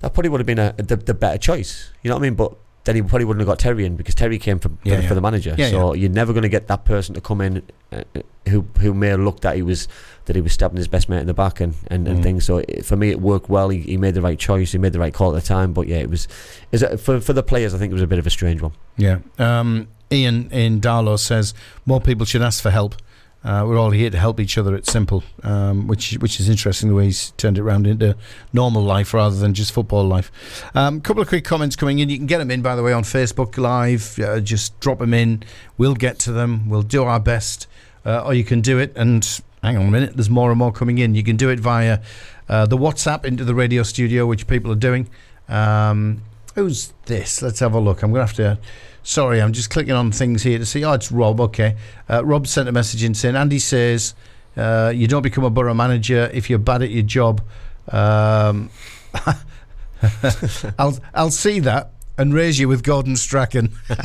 [0.00, 1.90] that probably would have been a, the, the better choice.
[2.02, 2.34] You know what I mean?
[2.34, 5.02] But then he probably wouldn't have got Terry in because Terry came for, Yeah, for,
[5.02, 5.08] yeah.
[5.08, 5.54] for the manager.
[5.58, 8.62] Yeah, so you're never going to get that person to come in uh, uh, who
[8.80, 9.86] who may have looked at he was
[10.24, 12.22] that he was stabbing his best mate in the back and, and, and Mm.
[12.22, 12.44] things.
[12.46, 13.68] So it, for me, it worked well.
[13.68, 14.72] He, he made the right choice.
[14.72, 15.72] He made the right call at the time.
[15.74, 16.26] But yeah, it was
[16.72, 17.74] is it, for for the players.
[17.74, 18.72] I think it was a bit of a strange one.
[18.96, 19.18] Yeah.
[19.38, 21.52] Um, Ian in Darlo says
[21.84, 22.94] more people should ask for help.
[23.42, 24.74] Uh, we're all here to help each other.
[24.74, 28.14] It's simple, um, which which is interesting the way he's turned it around into
[28.52, 30.30] normal life rather than just football life.
[30.74, 32.10] A um, couple of quick comments coming in.
[32.10, 34.18] You can get them in by the way on Facebook Live.
[34.18, 35.42] Uh, just drop them in.
[35.78, 36.68] We'll get to them.
[36.68, 37.66] We'll do our best,
[38.04, 38.92] uh, or you can do it.
[38.94, 39.26] And
[39.62, 41.14] hang on a minute, there's more and more coming in.
[41.14, 42.00] You can do it via
[42.48, 45.08] uh, the WhatsApp into the radio studio, which people are doing.
[45.48, 46.22] Um,
[46.54, 47.40] who's this?
[47.40, 48.02] Let's have a look.
[48.02, 48.58] I'm going to have to.
[49.02, 50.84] Sorry, I'm just clicking on things here to see.
[50.84, 51.40] Oh, it's Rob.
[51.40, 51.76] Okay.
[52.08, 54.14] Uh, Rob sent a message in saying, Andy says,
[54.56, 57.40] uh, you don't become a Boro manager if you're bad at your job.
[57.88, 58.70] Um,
[60.78, 63.72] I'll, I'll see that and raise you with Gordon Strachan.
[63.88, 64.04] Love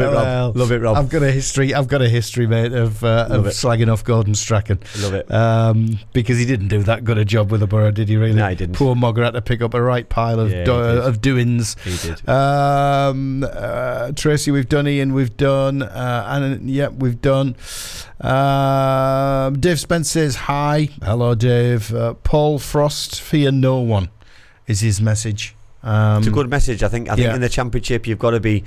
[0.00, 0.12] it, Rob.
[0.14, 0.96] Well, Love it, Rob.
[0.96, 1.72] I've got a history.
[1.74, 3.50] I've got a history, mate, of, uh, of it.
[3.50, 4.80] slagging off Gordon Strachan.
[5.00, 5.30] Love it.
[5.32, 8.16] Um, because he didn't do that good a job with the Boro, did he?
[8.16, 8.34] Really?
[8.34, 8.76] No, he didn't.
[8.76, 11.76] Poor Mogger had to pick up a right pile of Yeah, do- of doings.
[11.84, 12.28] He did.
[12.28, 14.86] Um, uh, Tracy, we've done.
[14.86, 15.82] Ian, we've done.
[15.82, 17.56] Uh, and yep, we've done.
[18.20, 20.88] Um, Dave Spence says hi.
[21.02, 21.94] Hello, Dave.
[21.94, 24.08] Uh, Paul Frost, fear no one,
[24.66, 25.54] is his message.
[25.88, 26.82] Um, It's a good message.
[26.82, 27.08] I think.
[27.08, 27.34] I think yeah.
[27.34, 28.64] in the championship, you've got to be,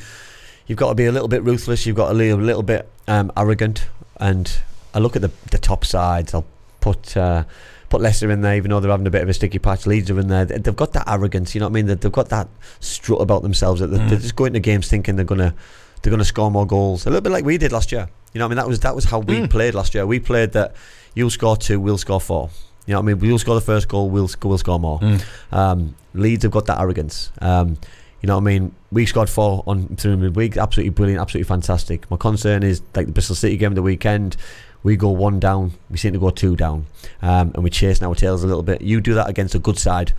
[0.67, 1.85] you've got to be a little bit ruthless.
[1.85, 3.87] You've got to be a little bit um, arrogant.
[4.19, 4.51] And
[4.93, 6.33] I look at the the top sides.
[6.33, 6.45] I'll
[6.79, 7.15] put.
[7.15, 7.43] Uh,
[7.91, 9.85] Put Leicester in there, even though they're having a bit of a sticky patch.
[9.85, 10.45] Leeds are in there.
[10.45, 11.87] They- They've got that arrogance, you know what I mean?
[11.87, 12.47] They've got that
[12.79, 13.81] strut about themselves.
[13.81, 14.21] That they're, they're Mm.
[14.21, 15.53] just going to games thinking they're gonna
[16.01, 17.05] they're gonna score more goals.
[17.05, 18.07] A little bit like we did last year.
[18.31, 18.55] You know what I mean?
[18.63, 19.49] That was that was how we Mm.
[19.49, 20.05] played last year.
[20.07, 20.73] We played that
[21.15, 22.49] you'll score two, we'll score four.
[22.91, 23.19] You know what I mean?
[23.19, 24.99] We'll score the first goal, we'll sc- we'll score more.
[24.99, 25.23] Mm.
[25.53, 27.31] Um, Leeds have got that arrogance.
[27.39, 27.77] Um,
[28.19, 28.75] you know what I mean?
[28.91, 30.57] We scored four on through midweek.
[30.57, 32.11] Absolutely brilliant, absolutely fantastic.
[32.11, 34.35] My concern is like the Bristol City game the weekend.
[34.83, 36.85] We go one down, we seem to go two down,
[37.21, 38.81] um, and we're chasing our tails a little bit.
[38.81, 40.11] You do that against a good side,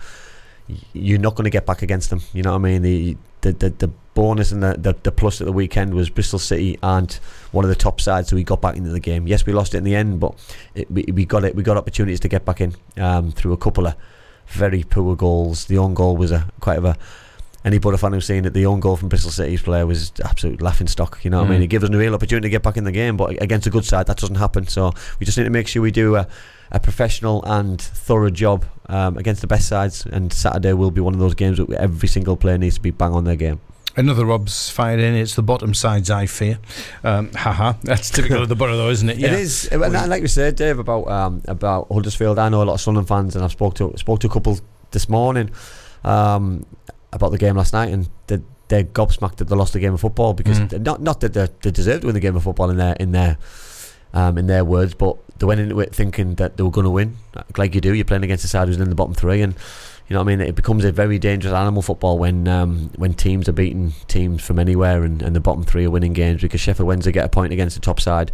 [0.93, 2.21] you're not going to get back against them.
[2.33, 2.81] You know what I mean?
[2.81, 6.39] The the, the, the bonus and the, the, the plus at the weekend was Bristol
[6.39, 7.15] City aren't
[7.51, 9.27] one of the top sides, so we got back into the game.
[9.27, 10.35] Yes, we lost it in the end, but
[10.75, 11.55] it, we, we got it.
[11.55, 13.95] We got opportunities to get back in um, through a couple of
[14.47, 15.65] very poor goals.
[15.65, 16.97] The own goal was a quite of a
[17.65, 20.61] any Butter fan who's seen it, the own goal from Bristol City's player was absolute
[20.61, 21.19] laughing stock.
[21.23, 21.61] You know what I mean?
[21.61, 21.63] Mm.
[21.63, 23.69] It gives us a real opportunity to get back in the game, but against a
[23.69, 24.67] good side, that doesn't happen.
[24.67, 26.27] So we just need to make sure we do a,
[26.71, 30.05] a professional and thorough job um, against the best sides.
[30.05, 32.91] And Saturday will be one of those games that every single player needs to be
[32.91, 33.61] bang on their game.
[33.95, 35.13] Another Rob's fired in.
[35.13, 36.57] It's the bottom sides I fear.
[37.03, 37.73] Um, haha.
[37.83, 39.19] That's typical of the Boro, though, isn't it?
[39.23, 42.39] It is, and and like we said, Dave, about um, about Huddersfield.
[42.39, 44.59] I know a lot of Sunderland fans, and I've spoke to spoke to a couple
[44.91, 45.51] this morning
[46.03, 46.65] um,
[47.11, 50.01] about the game last night, and they, they're gobsmacked that they lost the game of
[50.01, 50.81] football because Mm.
[50.83, 53.11] not not that they, they deserved to win the game of football in their in
[53.11, 53.37] their
[54.15, 56.89] um, in their words, but they went into it thinking that they were going to
[56.91, 57.17] win,
[57.57, 57.93] like you do.
[57.93, 59.53] You're playing against a side who's in the bottom three, and
[60.07, 60.41] you know what I mean.
[60.41, 64.59] It becomes a very dangerous animal football when um, when teams are beating teams from
[64.59, 67.53] anywhere, and, and the bottom three are winning games because Sheffield Wednesday get a point
[67.53, 68.31] against the top side,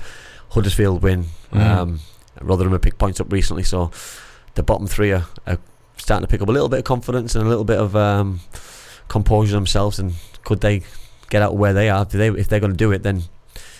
[0.52, 1.26] Huddersfield win.
[1.52, 1.62] Mm.
[1.62, 2.00] Um,
[2.42, 3.92] Rotherham have picked points up recently, so
[4.56, 5.58] the bottom three are, are
[5.98, 8.40] starting to pick up a little bit of confidence and a little bit of um,
[9.08, 10.00] composure themselves.
[10.00, 10.82] And could they
[11.30, 12.06] get out where they are?
[12.06, 13.24] They, if they're going to do it, then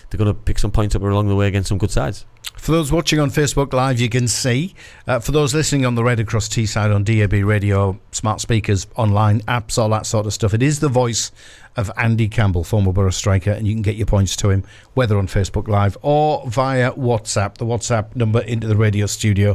[0.08, 2.24] they're going to pick some points up along the way against some good sides.
[2.60, 4.74] For those watching on Facebook Live, you can see.
[5.06, 9.40] Uh, for those listening on the Red Across Teesside on DAB radio, smart speakers, online
[9.40, 11.32] apps, all that sort of stuff, it is the voice
[11.76, 15.16] of Andy Campbell, former Boro striker, and you can get your points to him whether
[15.16, 17.54] on Facebook Live or via WhatsApp.
[17.54, 19.54] The WhatsApp number into the radio studio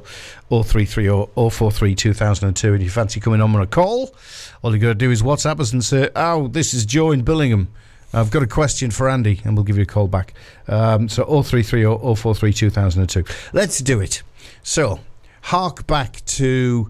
[0.49, 2.67] 0330 043 2002.
[2.73, 4.15] And if you fancy coming on on a call,
[4.63, 7.23] all you got to do is WhatsApp us and say, Oh, this is Joe in
[7.23, 7.67] Billingham.
[8.15, 10.33] I've got a question for Andy, and we'll give you a call back.
[10.67, 13.23] Um, so 0330 043 2002.
[13.53, 14.23] Let's do it.
[14.63, 15.01] So,
[15.41, 16.89] hark back to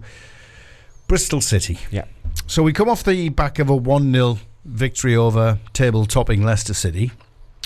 [1.08, 1.78] Bristol City.
[1.90, 2.04] Yeah.
[2.46, 6.74] So we come off the back of a 1 0 victory over table topping Leicester
[6.74, 7.10] City.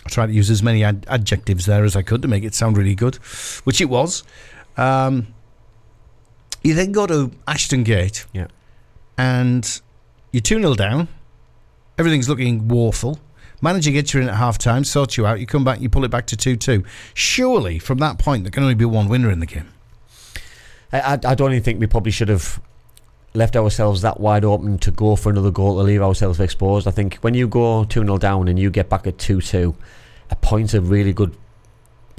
[0.06, 2.54] I tried to use as many ad- adjectives there as I could to make it
[2.54, 3.16] sound really good,
[3.64, 4.22] which it was.
[4.78, 5.26] Um,
[6.62, 8.46] you then go to Ashton Gate Yeah.
[9.18, 9.80] and
[10.32, 11.08] you're 2 0 down.
[11.98, 13.18] Everything's looking woeful.
[13.60, 15.40] Manager gets you in at half time, sorts you out.
[15.40, 16.84] You come back, you pull it back to 2 2.
[17.14, 19.68] Surely, from that point, there can only be one winner in the game.
[20.92, 22.60] I, I, don't even think we probably should have
[23.32, 26.88] left ourselves that wide open to go for another goal to leave ourselves exposed.
[26.88, 29.74] I think when you go 2 0 down and you get back at 2 2,
[30.30, 31.36] a point's a really good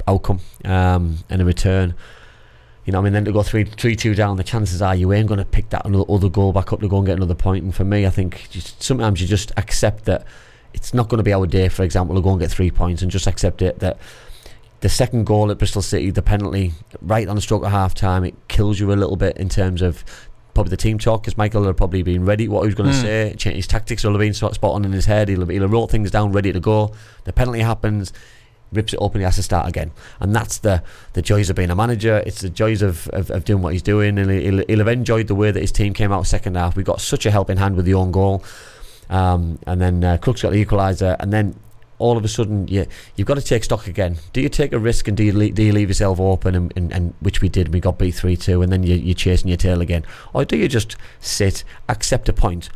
[0.06, 1.94] outcome um, and a return.
[2.84, 5.12] You know, I mean, then to go 3 3 2 down, the chances are you
[5.12, 7.34] ain't going to pick that another other goal back up to go and get another
[7.34, 7.64] point.
[7.64, 10.24] And for me, I think just, sometimes you just accept that
[10.74, 13.02] it's not going to be our day, for example, to go and get three points
[13.02, 13.98] and just accept it that
[14.80, 18.24] the second goal at Bristol City, the penalty, right on the stroke of half time,
[18.24, 20.04] it kills you a little bit in terms of
[20.54, 22.90] probably the team talk because Michael will have probably been ready what he was going
[22.90, 23.00] to Mm.
[23.00, 23.34] say.
[23.38, 25.28] Change, his tactics will have been spot on in his head.
[25.28, 26.92] He'll have, he'll have wrote things down ready to go.
[27.24, 28.12] The penalty happens,
[28.72, 29.92] rips it open, he has to start again.
[30.18, 30.82] And that's the
[31.12, 32.22] the joys of being a manager.
[32.26, 34.18] It's the joys of, of, of doing what he's doing.
[34.18, 36.74] And he'll, he'll have enjoyed the way that his team came out second half.
[36.76, 38.42] We got such a helping hand with the own goal.
[39.12, 41.16] Um, and then uh, Crooks got the equaliser.
[41.20, 41.54] And then
[41.98, 44.16] all of a sudden, you, you've got to take stock again.
[44.32, 46.54] Do you take a risk and do you, le- do you leave yourself open?
[46.54, 47.72] And, and, and which we did.
[47.72, 48.62] We got beat 3 2.
[48.62, 50.04] And then you, you're chasing your tail again.
[50.32, 52.70] Or do you just sit, accept a point,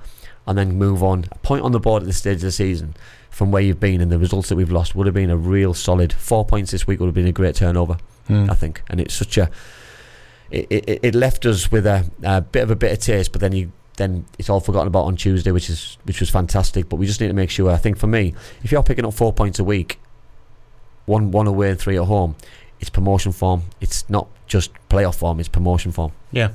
[0.46, 1.24] and then move on?
[1.32, 2.94] A point on the board at this stage of the season
[3.30, 5.74] from where you've been and the results that we've lost would have been a real
[5.74, 8.50] solid four points this week would have been a great turnover Hmm.
[8.50, 9.50] I think and it's such a
[10.50, 13.52] it, it, it left us with a, a bit of a bitter taste but then
[13.52, 17.06] you then it's all forgotten about on Tuesday which is which was fantastic but we
[17.06, 19.58] just need to make sure I think for me if you're picking up four points
[19.58, 19.98] a week
[21.06, 22.36] one one away and three at home
[22.80, 26.50] it's promotion form it's not just playoff form it's promotion form Yeah.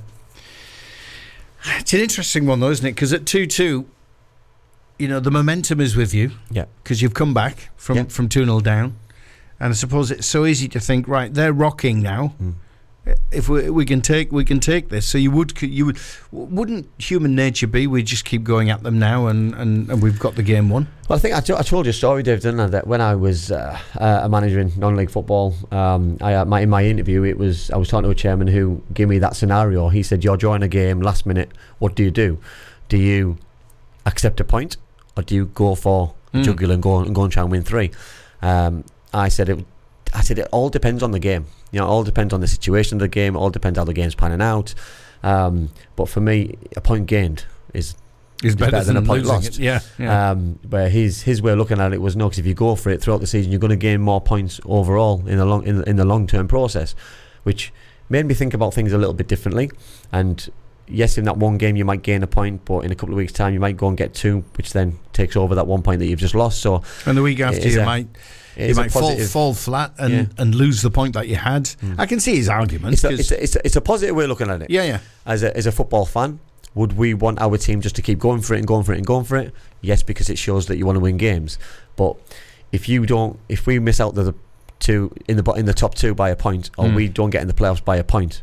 [1.80, 2.94] It's an interesting one, though, isn't it?
[2.94, 3.86] Because at 2 2,
[4.98, 6.32] you know, the momentum is with you.
[6.50, 6.66] Yeah.
[6.84, 8.04] Because you've come back from, Yeah.
[8.06, 8.96] from 2 0 down.
[9.60, 12.34] And I suppose it's so easy to think, right, they're rocking now.
[12.42, 12.54] Mm.
[13.32, 15.98] If we, we can take we can take this, so you would you would
[16.32, 20.20] wouldn't human nature be we just keep going at them now and, and, and we've
[20.20, 20.88] got the game won.
[21.10, 22.68] Well, I think I, I told you a story, Dave, didn't I?
[22.68, 26.60] That when I was uh, uh, a manager in non-league football, um, I, uh, my,
[26.62, 29.36] in my interview, it was I was talking to a chairman who gave me that
[29.36, 29.90] scenario.
[29.90, 31.50] He said, "You're drawing a game last minute.
[31.80, 32.38] What do you do?
[32.88, 33.40] Do you
[34.06, 34.78] accept a point,
[35.18, 36.44] or do you go for Mm.
[36.46, 37.92] jugular and go and go and try and win three?
[38.44, 38.84] Um,
[39.14, 39.66] I said it.
[40.14, 41.48] I said it all depends on the game.
[41.72, 43.36] You know, all depends on the situation of the game.
[43.38, 44.74] All depends how the game's panning out.
[45.24, 47.96] Um, but for me, a point gained is
[48.44, 49.48] Is better than a point lost.
[49.50, 49.60] it.
[49.60, 50.32] Yeah, yeah.
[50.32, 52.76] um, where his his way of looking at it was no, because if you go
[52.76, 55.64] for it throughout the season, you're going to gain more points overall in the long
[55.66, 56.96] in, in the long term process,
[57.44, 57.72] which
[58.10, 59.70] made me think about things a little bit differently.
[60.12, 60.50] And
[60.88, 63.18] yes, in that one game you might gain a point, but in a couple of
[63.18, 66.00] weeks' time you might go and get two, which then takes over that one point
[66.00, 66.62] that you've just lost.
[66.62, 68.08] So and the week after you a- might
[68.58, 70.26] it you might fall, fall flat and, Yeah.
[70.38, 71.66] and lose the point that you had.
[71.66, 71.96] Mm.
[71.98, 72.94] I can see his argument.
[72.94, 74.70] It's a, it's, a, it's, a, it's a positive way of looking at it.
[74.70, 75.00] yeah, yeah.
[75.26, 76.40] As a, as a football fan,
[76.74, 78.98] would we want our team just to keep going for it and going for it
[78.98, 79.54] and going for it?
[79.82, 81.58] Yes, because it shows that you want to win games.
[81.96, 82.16] But
[82.72, 84.34] if you don't, if we miss out the
[84.80, 86.96] two in the in the top two by a point, or Mm.
[86.96, 88.42] we don't get in the playoffs by a point,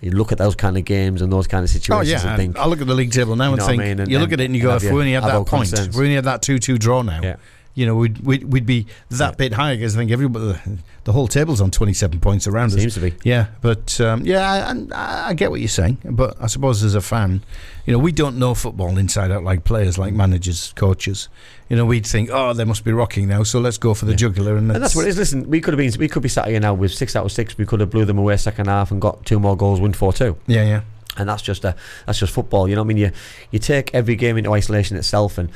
[0.00, 2.28] you look at those kind of games and those kind of Oh situations yeah, and
[2.30, 4.00] and think, I look at the league table now You and know I think mean?
[4.00, 5.46] And- you look and- at it and you and go, if we only had that
[5.46, 5.96] point, concerns.
[5.96, 7.20] we only had that two-two draw now.
[7.22, 7.36] yeah,
[7.74, 10.58] You know, we'd, we'd we'd be that bit higher because I think everybody,
[11.04, 12.74] the whole table's on twenty-seven points around us.
[12.74, 13.14] seems to be.
[13.24, 15.96] Yeah, but um, yeah, I, and I, get what you're saying.
[16.04, 17.42] But I suppose as a fan,
[17.86, 21.30] you know, we don't know football inside out like players, like managers, coaches.
[21.70, 24.12] You know, we'd think, oh, they must be rocking now, so let's go for the
[24.12, 24.16] Yeah.
[24.18, 24.56] jugular.
[24.56, 25.16] And, And that's what it is.
[25.16, 27.32] Listen, we could have been, we could be sat here now with six out of
[27.32, 27.56] six.
[27.56, 30.12] We could have blew them away second half and got two more goals, win four
[30.12, 30.36] two.
[30.46, 30.80] Yeah, yeah.
[31.16, 32.68] and that's just a that's just football.
[32.68, 32.96] You know what I mean?
[32.98, 33.12] You
[33.50, 35.48] you take every game into isolation itself, and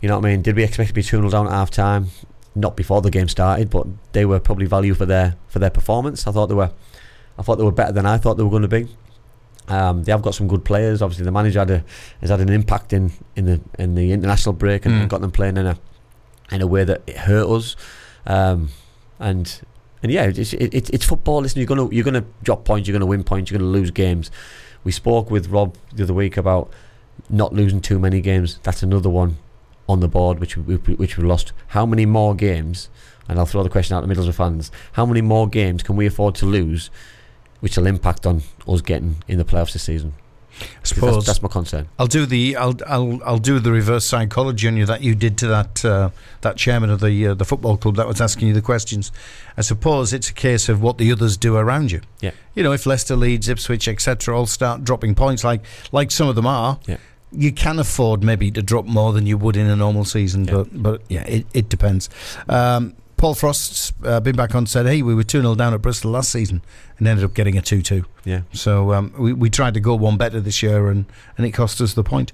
[0.00, 0.42] you know what I mean.
[0.42, 2.08] Did we expect to be two 0 down at half time?
[2.54, 6.26] Not before the game started, but they were probably value for their for their performance.
[6.26, 6.70] I thought they were,
[7.38, 8.88] I thought they were better than I thought they were going to be.
[9.68, 11.02] Um, they have got some good players.
[11.02, 11.84] Obviously, the manager had a,
[12.20, 15.08] has had an impact in, in the in the international break and, Mm.
[15.08, 15.76] got them playing in a
[16.52, 17.76] in a way that it hurt us.
[18.26, 18.70] Um,
[19.18, 19.60] and
[20.02, 21.40] and yeah, it's, it, it's football.
[21.40, 24.30] Listen, you're gonna you're gonna drop points, you're gonna win points, you're gonna lose games.
[24.84, 26.70] We spoke with Rob the other week about
[27.28, 28.60] not losing too many games.
[28.62, 29.36] That's another one
[29.88, 31.52] on the board which we, which we lost.
[31.68, 32.88] How many more games?
[33.28, 36.06] And I'll throw the question out to Middlesbrough fans: How many more games can we
[36.06, 36.90] afford to lose,
[37.60, 40.12] which will impact on us getting in the playoffs this season?
[40.58, 41.88] I suppose that's, that's my concern.
[41.98, 45.36] I'll do the I'll I'll I'll do the reverse psychology on you that you did
[45.38, 48.54] to that uh, that chairman of the uh, the football club that was asking you
[48.54, 49.12] the questions.
[49.56, 52.00] I suppose it's a case of what the others do around you.
[52.20, 52.30] Yeah.
[52.54, 56.36] You know, if Leicester, Leeds, Ipswich, etc., all start dropping points like like some of
[56.36, 56.96] them are, Yeah.
[57.36, 60.44] You can afford maybe to drop more than you would in a normal season.
[60.44, 60.54] Yeah.
[60.54, 62.08] But but yeah, it, it depends.
[62.48, 65.80] Um, Paul Frost's uh, been back on said, "Hey, we were two 0 down at
[65.80, 66.60] Bristol last season
[66.98, 68.04] and ended up getting a two two.
[68.24, 68.42] Yeah.
[68.52, 71.06] So um, we, we tried to go one better this year, and,
[71.38, 72.32] and it cost us the point.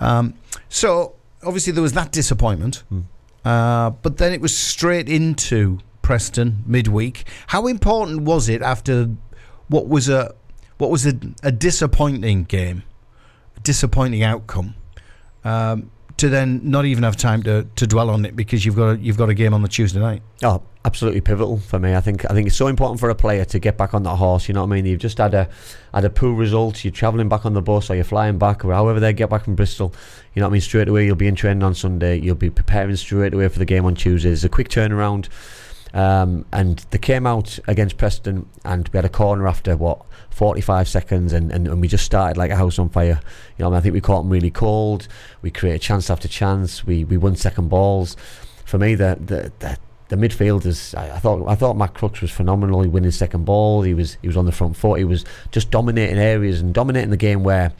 [0.00, 0.34] Um,
[0.68, 3.04] so obviously there was that disappointment, Mm.
[3.44, 7.24] uh, but then it was straight into Preston midweek.
[7.48, 9.10] How important was it after
[9.68, 10.34] what was a
[10.78, 12.84] what was a, a disappointing game,
[13.62, 14.74] disappointing outcome,
[15.44, 18.90] um, to then not even have time to, to dwell on it because you've got
[18.90, 20.22] a, you've got a game on the Tuesday night.
[20.42, 21.94] Oh, absolutely pivotal for me.
[21.94, 24.16] I think I think it's so important for a player to get back on that
[24.16, 24.48] horse.
[24.48, 24.86] You know what I mean?
[24.86, 25.48] You've just had a
[25.92, 26.84] had a poor result.
[26.84, 29.44] You're travelling back on the bus, or you're flying back, or however they get back
[29.44, 29.92] from Bristol.
[30.34, 30.60] You know what I mean?
[30.60, 32.20] Straight away, you'll be in training on Sunday.
[32.20, 34.30] You'll be preparing straight away for the game on Tuesday.
[34.30, 35.28] It's a quick turnaround.
[35.94, 40.88] Um, and they came out against Preston, and we had a corner after what 45
[40.88, 43.20] seconds, and, and, and we just started like a house on fire.
[43.58, 43.78] You know, I, mean?
[43.78, 45.06] I think we caught them really cold.
[45.42, 46.86] We created chance after chance.
[46.86, 48.16] We we won second balls.
[48.64, 49.78] For me, the the, the
[50.08, 52.82] the midfielders, I, I thought I thought Matt Crooks was phenomenal.
[52.82, 53.82] He winning second ball.
[53.82, 54.98] He was he was on the front foot.
[54.98, 57.72] He was just dominating areas and dominating the game where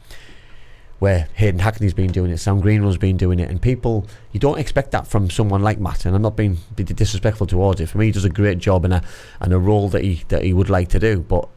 [1.02, 4.60] where Hayden Hackney's been doing it, Sam Greenwood's been doing it, and people you don't
[4.60, 6.06] expect that from someone like Matt.
[6.06, 7.88] And I'm not being disrespectful towards it.
[7.88, 9.02] For me, he does a great job and a
[9.40, 11.20] and a role that he that he would like to do.
[11.20, 11.48] But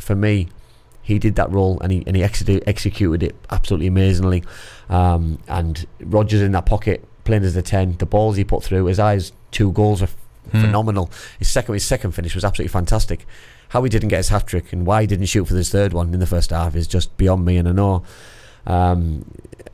[0.00, 0.48] for me,
[1.00, 4.42] he did that role and he and he executed, executed it absolutely amazingly.
[4.88, 8.86] Um, and Rogers in that pocket playing as the ten, the balls he put through,
[8.86, 10.08] his eyes two goals are
[10.50, 10.60] Hmm.
[10.60, 11.10] phenomenal.
[11.40, 13.26] His second his second finish was absolutely fantastic.
[13.70, 15.92] How he didn't get his hat trick and why he didn't shoot for this third
[15.92, 17.56] one in the first half is just beyond me.
[17.56, 18.04] And I know,
[18.66, 19.24] um,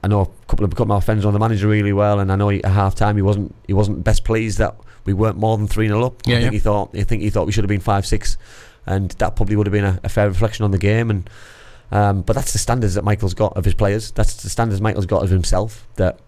[0.05, 2.21] I know a couple of, a couple of my friends on the manager really well,
[2.21, 5.13] and I know he, at half time he wasn't he wasn't best pleased that we
[5.13, 6.23] weren't more than three 0 up.
[6.27, 6.57] Yeah, I think yeah.
[6.57, 8.37] he thought I think he thought we should have been five six,
[8.87, 11.11] and that probably would have been a, a fair reflection on the game.
[11.11, 11.31] And
[11.91, 14.11] um, but that's the standards that Michael's got of his players.
[14.13, 15.87] That's the standards Michael's got of himself.
[15.97, 16.19] That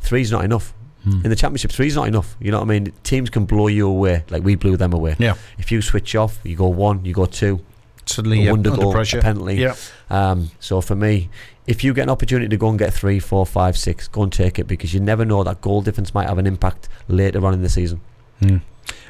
[0.00, 0.72] three's not enough.
[1.02, 1.20] Hmm.
[1.24, 2.36] In the championship, three's not enough.
[2.40, 2.92] You know what I mean?
[3.02, 5.16] Teams can blow you away like we blew them away.
[5.18, 5.34] Yeah.
[5.58, 7.60] If you switch off, you go one, you go two,
[8.06, 9.18] Suddenly a you're wonder under goal, pressure.
[9.18, 9.56] a penalty.
[9.56, 9.74] Yeah.
[10.10, 11.30] Um, so for me,
[11.66, 14.32] if you get an opportunity to go and get three, four, five, six, go and
[14.32, 17.54] take it because you never know that goal difference might have an impact later on
[17.54, 18.00] in the season.
[18.40, 18.58] Hmm.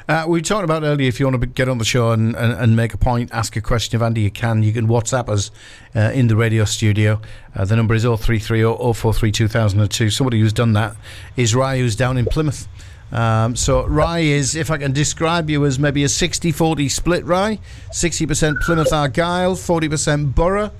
[0.06, 2.52] Uh, we talked about earlier if you want to get on the show and, and,
[2.52, 4.62] and make a point, ask a question of Andy, you can.
[4.62, 5.50] You can WhatsApp us
[5.96, 7.20] uh, in the radio studio.
[7.56, 10.10] Uh, the number is 0330 043 2002.
[10.10, 10.94] Somebody who's done that
[11.36, 12.68] is Rye, who's down in Plymouth.
[13.12, 17.58] Um, so Rye is, if I can describe you as maybe a 60-40 split, Rye.
[17.90, 20.70] 60% Plymouth Argyle, 40% Boro.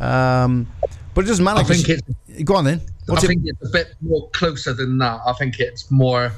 [0.00, 0.68] Um,
[1.14, 1.60] but it doesn't matter.
[1.60, 2.80] I think it's Go on then.
[3.06, 3.28] What's I it?
[3.28, 5.20] think it's a bit more closer than that.
[5.26, 6.32] I think it's more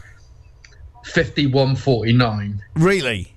[1.04, 2.62] 51 49.
[2.74, 3.28] Really?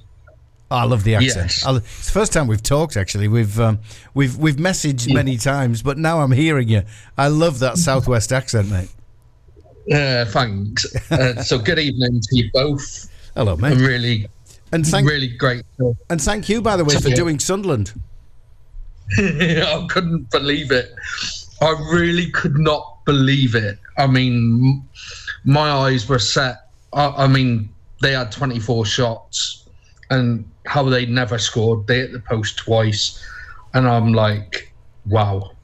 [0.72, 1.52] I love the accent.
[1.52, 1.66] Yes.
[1.66, 2.98] I it's the first time we've talked.
[2.98, 3.80] Actually, we've um,
[4.16, 6.82] we've we've messaged many times, but now I'm hearing you.
[7.18, 8.90] I love that southwest accent, mate.
[9.94, 10.84] Uh, thanks.
[11.12, 13.08] Uh, so, good evening to you both.
[13.36, 13.78] Hello, I'm mate.
[13.78, 14.28] really,
[14.72, 15.64] And thank really great.
[15.78, 17.16] to- and thank you, by the way, for Yeah.
[17.16, 17.94] doing Sunderland.
[19.18, 20.92] I couldn't believe it.
[21.62, 23.78] I really could not believe it.
[23.98, 24.88] I mean,
[25.44, 26.70] my eyes were set.
[26.94, 27.70] I, I mean,
[28.02, 29.68] they had 24 shots,
[30.10, 31.88] and how they never scored.
[31.88, 33.24] They hit the post twice,
[33.74, 34.72] and I'm like,
[35.06, 35.55] wow.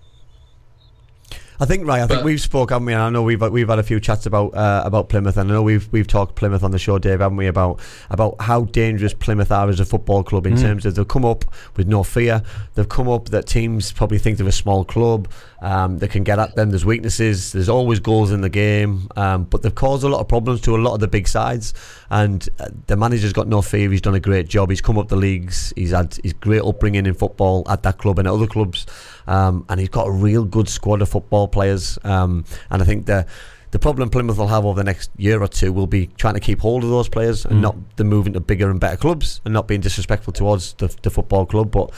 [1.62, 2.02] I think right.
[2.02, 2.93] I think But- we've spoke, haven't we?
[2.93, 5.54] And I know we've we've had a few chats about uh, about Plymouth, and I
[5.54, 7.45] know we've we've talked Plymouth on the show, Dave, haven't we?
[7.45, 11.24] About about how dangerous Plymouth are as a football club in terms of they've come
[11.24, 11.45] up
[11.78, 12.41] with no fear.
[12.74, 15.28] They've come up that teams probably think they're a small club.
[15.62, 16.71] Um, they can get at them.
[16.71, 17.52] There's weaknesses.
[17.52, 20.76] There's always goals in the game, um, but they've caused a lot of problems to
[20.76, 21.76] a lot of the big sides.
[22.10, 23.91] And uh, the manager's got no fear.
[23.91, 24.71] He's done a great job.
[24.71, 25.71] He's come up the leagues.
[25.76, 28.88] He's had his great upbringing in football at that club and at other clubs,
[29.28, 32.00] um, and he's got a real good squad of football players.
[32.04, 33.28] Um, and I think the
[33.69, 36.41] the problem Plymouth will have over the next year or two will be trying to
[36.41, 39.54] keep hold of those players and not them moving to bigger and better clubs and
[39.54, 41.71] not being disrespectful towards the, the football club.
[41.71, 41.91] But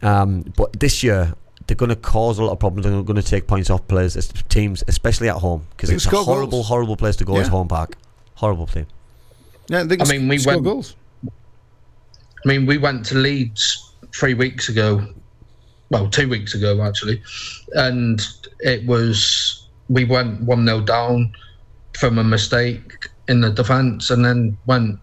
[0.00, 1.34] um, but this year
[1.66, 3.86] they're going to cause a lot of problems and they're going to take points off
[3.88, 6.68] players, es- teams, especially at home because it's a horrible, goals.
[6.68, 7.36] horrible place to go.
[7.36, 7.50] Is Yeah.
[7.52, 7.96] home park,
[8.34, 8.86] horrible team.
[9.68, 10.96] Yeah, they can I mean, we score went- goals.
[11.26, 15.06] I mean, we went to Leeds three weeks ago.
[15.90, 17.22] Well, two weeks ago actually,
[17.74, 18.20] and
[18.60, 21.32] it was we went one 0 down
[21.98, 24.98] from a mistake in the defence, and then went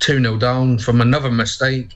[0.00, 1.90] two 0 down from another mistake,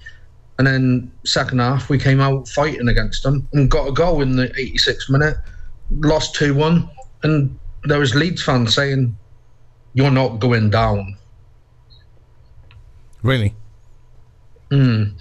[0.60, 4.36] and then second half we came out fighting against them and got a goal in
[4.36, 5.38] the 86th minute,
[5.90, 6.86] lost two one,
[7.22, 9.16] and there was Leeds fans saying,
[9.94, 11.16] "You're not going down."
[13.22, 13.54] Really?
[14.70, 15.14] Mm.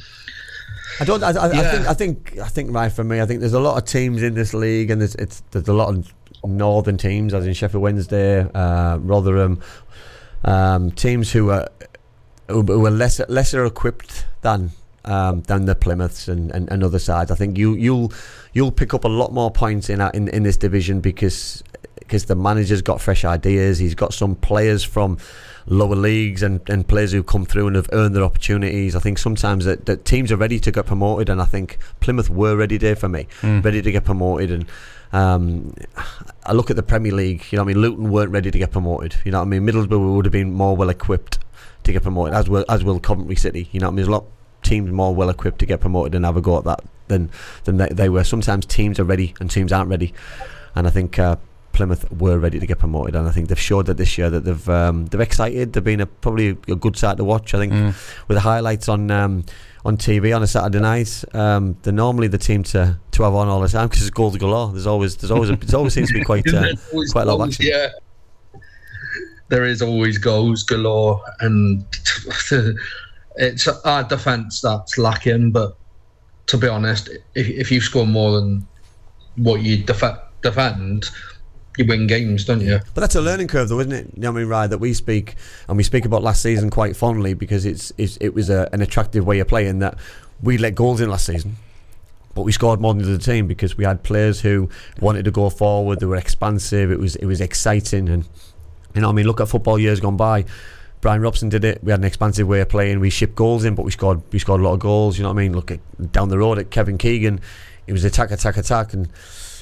[0.99, 1.23] I don't.
[1.23, 1.87] I, I, I think.
[1.87, 2.37] I think.
[2.39, 2.73] I think.
[2.73, 5.15] Right for me, I think there's a lot of teams in this league, and there's
[5.15, 6.13] it's there's a lot of
[6.43, 9.61] northern teams, as in Sheffield Wednesday, uh, Rotherham,
[10.43, 11.69] um, teams who are
[12.49, 14.71] who, who are lesser lesser equipped than
[15.05, 17.31] um, than the Plymouths and, and, and other sides.
[17.31, 18.11] I think you you'll
[18.53, 21.63] you'll pick up a lot more points in in in this division because
[21.99, 23.77] because the manager's got fresh ideas.
[23.77, 25.19] He's got some players from
[25.67, 28.95] lower leagues and, and players who come through and have earned their opportunities.
[28.95, 32.29] I think sometimes that, that teams are ready to get promoted, and I think Plymouth
[32.29, 33.27] were ready there for me,
[33.61, 34.49] ready to get promoted.
[34.51, 34.65] And
[35.13, 35.73] um,
[36.43, 37.45] I look at the Premier League.
[37.51, 39.15] You know, what I mean, Luton weren't ready to get promoted.
[39.23, 41.37] You know, what I mean, Middlesbrough would have been more well equipped
[41.83, 43.69] to get promoted, as will as will Coventry City.
[43.71, 44.25] You know, what I mean, there's a lot
[44.63, 47.29] teams more well equipped to get promoted and have a go at that than
[47.63, 48.23] than they, they were.
[48.23, 50.13] Sometimes teams are ready and teams aren't ready,
[50.75, 51.19] and I think.
[51.19, 51.37] Uh,
[51.71, 54.43] Plymouth were ready to get promoted, and I think they've showed that this year that
[54.43, 55.71] they've um, they're excited.
[55.71, 57.53] They've been a, probably a good side to watch.
[57.53, 57.71] I think
[58.27, 59.45] with the highlights on um,
[59.85, 63.47] on TV on a Saturday night, um, they're normally the team to, to have on
[63.47, 64.71] all the time because it's goals galore.
[64.71, 67.31] There's always there's always a, it always seems to be quite uh, always quite a
[67.33, 67.65] lot of action.
[67.65, 67.89] Yeah.
[69.47, 71.83] There is always goals galore, and
[73.39, 75.51] it's our defence that's lacking.
[75.51, 75.75] But
[76.47, 78.67] to be honest, if, if you score more than
[79.37, 81.09] what you def- defend,
[81.77, 82.79] you win games, don't you?
[82.93, 84.07] But that's a learning curve, though, isn't it?
[84.15, 84.67] You know I mean, right?
[84.67, 85.35] That we speak
[85.67, 88.81] and we speak about last season quite fondly because it's, it's it was a, an
[88.81, 89.97] attractive way of playing that
[90.43, 91.55] we let goals in last season.
[92.35, 94.69] But we scored more than the team because we had players who
[94.99, 95.99] wanted to go forward.
[95.99, 96.91] They were expansive.
[96.91, 98.27] It was it was exciting, and
[98.93, 100.45] you know, I mean, look at football years gone by.
[101.01, 101.83] Brian Robson did it.
[101.83, 102.99] We had an expansive way of playing.
[102.99, 105.17] We shipped goals in, but we scored we scored a lot of goals.
[105.17, 105.53] You know what I mean?
[105.53, 105.79] Look at
[106.11, 107.39] down the road at Kevin Keegan.
[107.87, 109.07] It was attack, attack, attack, and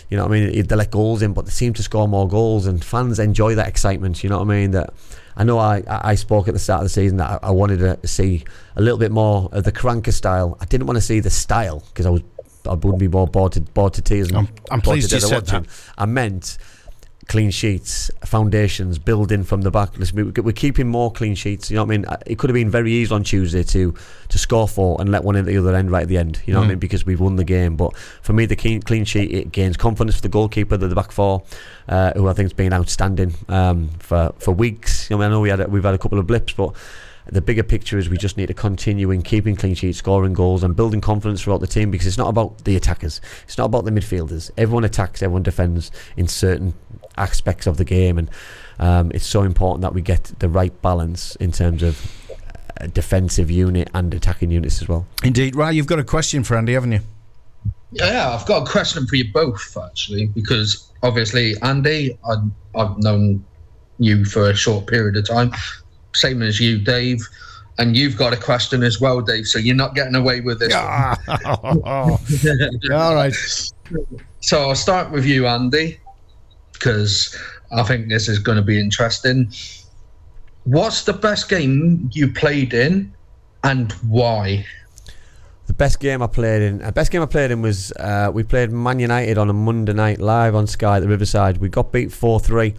[0.09, 0.65] you know what I mean.
[0.67, 3.67] They let goals in, but they seem to score more goals, and fans enjoy that
[3.67, 4.23] excitement.
[4.23, 4.71] You know what I mean?
[4.71, 4.93] That
[5.35, 7.77] I know I, I spoke at the start of the season that I, I wanted
[7.79, 8.43] to see
[8.75, 10.57] a little bit more of the Cranker style.
[10.59, 12.21] I didn't want to see the style because I was
[12.67, 14.31] I wouldn't be more bored to bored to tears.
[14.33, 15.67] I'm- I'm pleased you said watching.
[15.97, 16.57] I meant
[17.27, 19.97] clean sheets, foundations, building from the back.
[19.97, 21.69] Listen, we- we're keeping more clean sheets.
[21.69, 22.05] You know what I mean?
[22.05, 23.93] Uh, It could have been very easy on Tuesday to
[24.29, 26.41] to score four and let one in at the other end right at the end.
[26.45, 26.79] You know what I mean?
[26.79, 27.75] Because we've won the game.
[27.75, 30.95] But for me, the clean, clean sheet it gains confidence for the goalkeeper, the, the
[30.95, 31.43] back four,
[31.89, 35.09] uh, who I think has been outstanding um, for for weeks.
[35.11, 36.73] I, mean, I know we had a, we've had a couple of blips, but.
[37.29, 40.63] The bigger picture is we just need to continue in keeping clean sheets, scoring goals,
[40.63, 43.19] and building confidence throughout the team because it's not about the attackers.
[43.43, 44.49] It's not about the midfielders.
[44.57, 46.73] Everyone attacks, everyone defends in certain
[47.17, 48.29] aspects of the game, and
[48.79, 51.99] um, it's so important that we get the right balance in terms of
[52.77, 55.05] a defensive unit and attacking units as well.
[55.23, 55.55] Indeed.
[55.55, 56.99] Right, you've got a question for Andy, haven't you?
[57.91, 62.35] Yeah, I've got a question for you both actually, because obviously Andy, I,
[62.75, 63.43] I've known
[63.99, 65.53] you for a short period of time,
[66.13, 67.25] same as you, Dave,
[67.79, 69.47] and you've got a question as well, Dave.
[69.47, 70.73] So you're not getting away with this.
[70.75, 72.19] All
[73.15, 73.33] right.
[74.39, 75.99] So I'll start with you, Andy,
[76.77, 77.35] because
[77.71, 79.51] I think this is going to be interesting.
[80.63, 83.13] What's the best game you played in,
[83.63, 84.65] and why?
[85.67, 88.43] The best game I played in, the best game I played in was uh, we
[88.43, 91.57] played Man United on a Monday night live on Sky at the Riverside.
[91.57, 92.75] We got beat four three.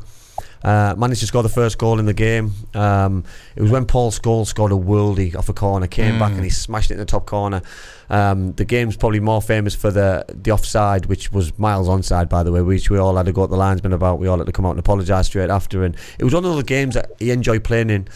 [0.63, 2.53] Uh, managed to score the first goal in the game.
[2.75, 6.43] Um, it was when Paul Scholes scored a worldie off a corner, came back and
[6.43, 7.63] he smashed it in the top corner.
[8.11, 12.43] Um, the game's probably more famous for the the offside, which was miles onside, by
[12.43, 14.19] the way, which we all had to go at the linesman about.
[14.19, 15.85] We all had to come out and apologise straight after.
[15.85, 18.09] And it was one of the games that he enjoyed playing in.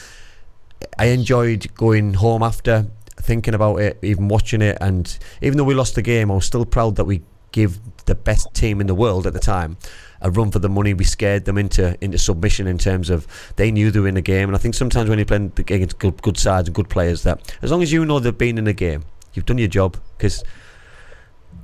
[0.99, 2.87] I enjoyed going home after
[3.17, 6.45] thinking about it, even watching it, and even though we lost the game, I was
[6.45, 7.23] still proud that we
[7.53, 9.77] gave the best team in the world at the time
[10.23, 10.95] a run for the money.
[10.95, 14.23] We scared them into into submission in terms of they knew they were in the
[14.23, 17.23] game, and I think sometimes when you're playing against good, good sides and good players,
[17.25, 19.05] that as long as you know they've been in the game,
[19.35, 20.43] you've done your job because.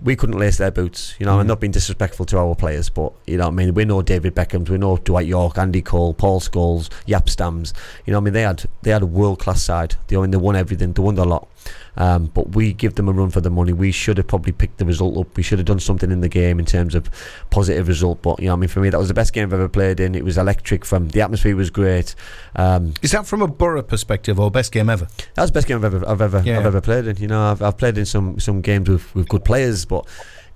[0.01, 1.17] we couldn't lace their boots.
[1.19, 1.41] You know, Mm.
[1.41, 4.01] I'm not being disrespectful to our players, but you know, what I mean, we know
[4.01, 7.73] David Beckhams, we know Dwight Yorke, Andy Cole, Paul Scholes, Jaap Stams.
[8.07, 9.97] You know, I mean, they had they had a world class side.
[10.07, 10.93] They, I mean, they won everything.
[10.93, 11.49] They won a lot.
[11.97, 13.73] Um, but we give them a run for the money.
[13.73, 15.37] We should have probably picked the result up.
[15.37, 17.11] We should have done something in the game in terms of
[17.51, 18.23] positive result.
[18.23, 19.99] But you know, I mean, for me, that was the best game I've ever played
[19.99, 20.15] in.
[20.15, 20.85] It was electric.
[20.85, 22.15] From the atmosphere was great.
[22.55, 25.09] Um, Is that from a Boro perspective or best game ever?
[25.35, 26.61] that was the best game I've ever I've ever Yeah.
[26.61, 27.17] I've ever played in.
[27.17, 30.07] You know, I've, I've played in some some games with, with good players, but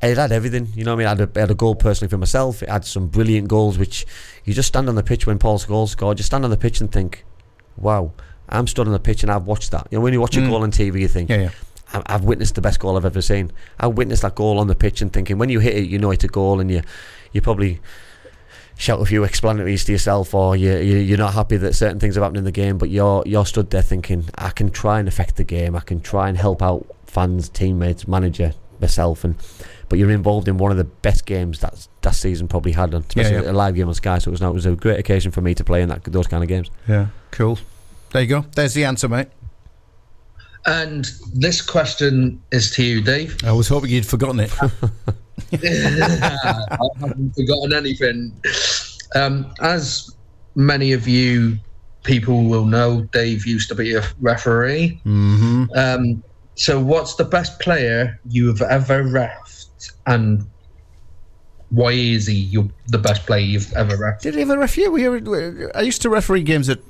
[0.01, 0.69] it had everything.
[0.75, 2.63] You know, what I mean, I had, a, I had a goal personally for myself.
[2.63, 4.07] It had some brilliant goals, which
[4.45, 6.19] you just stand on the pitch when Paul's Scholes scored.
[6.19, 7.25] You stand on the pitch and think,
[7.77, 8.13] "Wow,
[8.53, 10.41] I'm stood on the pitch and I've watched that." You know, when you watch a
[10.41, 10.49] Mm.
[10.51, 11.51] goal on TV, you think, Yeah, yeah.
[12.07, 13.53] I've witnessed the best goal I've ever seen.
[13.79, 16.11] I witnessed that goal on the pitch and thinking when you hit it, you know
[16.11, 16.83] it's a goal, and you
[17.33, 17.81] you probably
[18.79, 22.15] shout a few explanations to yourself, or you, you you're not happy that certain things
[22.15, 25.09] have happened in the game, but you're you're stood there thinking I can try and
[25.09, 29.35] affect the game, I can try and help out fans, teammates, manager, myself, and
[29.91, 33.35] but you're involved in one of the best games that that season probably had, especially
[33.35, 33.51] yeah.
[33.51, 34.19] a live game on Sky.
[34.19, 36.03] So it was no, it was a great occasion for me to play in that
[36.05, 36.71] those kind of games.
[36.89, 37.59] Yeah, cool.
[38.13, 38.45] There you go.
[38.55, 39.29] There's the answer, mate.
[40.65, 43.37] And this question is to you, Dave.
[43.45, 44.53] I was hoping you'd forgotten it.
[45.53, 48.33] I haven't forgotten anything.
[49.15, 50.15] Um, as
[50.55, 51.59] many of you
[52.05, 55.01] people will know, Dave used to be a referee.
[55.05, 56.23] hmm Um,
[56.55, 60.47] so, what's the best player you have ever refed, and
[61.71, 64.21] why is he your, the best player you've ever refed?
[64.21, 64.93] Did he ever ref you?
[64.93, 66.81] We were, I used to referee games at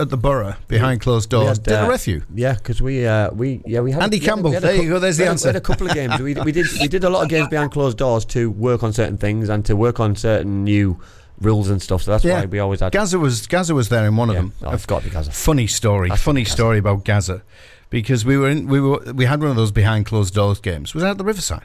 [0.00, 1.48] at the Boro behind closed doors.
[1.58, 2.22] had, Did uh, ref you?
[2.34, 4.88] Yeah, because we uh, we yeah we had Andy had- Campbell, had a there you
[4.88, 5.48] go, there's the we had a- answer.
[5.48, 6.18] We had a couple of games.
[6.20, 8.92] We, we did we did a lot of games behind closed doors to work on
[8.92, 10.98] certain things and to work on certain new
[11.40, 12.02] rules and stuff.
[12.02, 12.40] So that's Yeah.
[12.40, 12.92] why we always had.
[12.92, 14.52] Gazza was Gazza was there in one yeah, of them.
[14.64, 17.42] oh, I've got because of funny story, That's funny story about Gazza,
[17.90, 20.94] because we were in, we were we had one of those behind closed doors games.
[20.94, 21.62] Was that at the Riverside?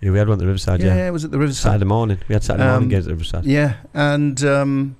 [0.00, 0.82] yeah, we had one at the Riverside.
[0.82, 1.62] Yeah, it was at the Riverside.
[1.70, 2.18] Saturday morning.
[2.28, 3.44] We had Saturday Um, morning games at the Riverside.
[3.44, 4.96] Yeah, and um,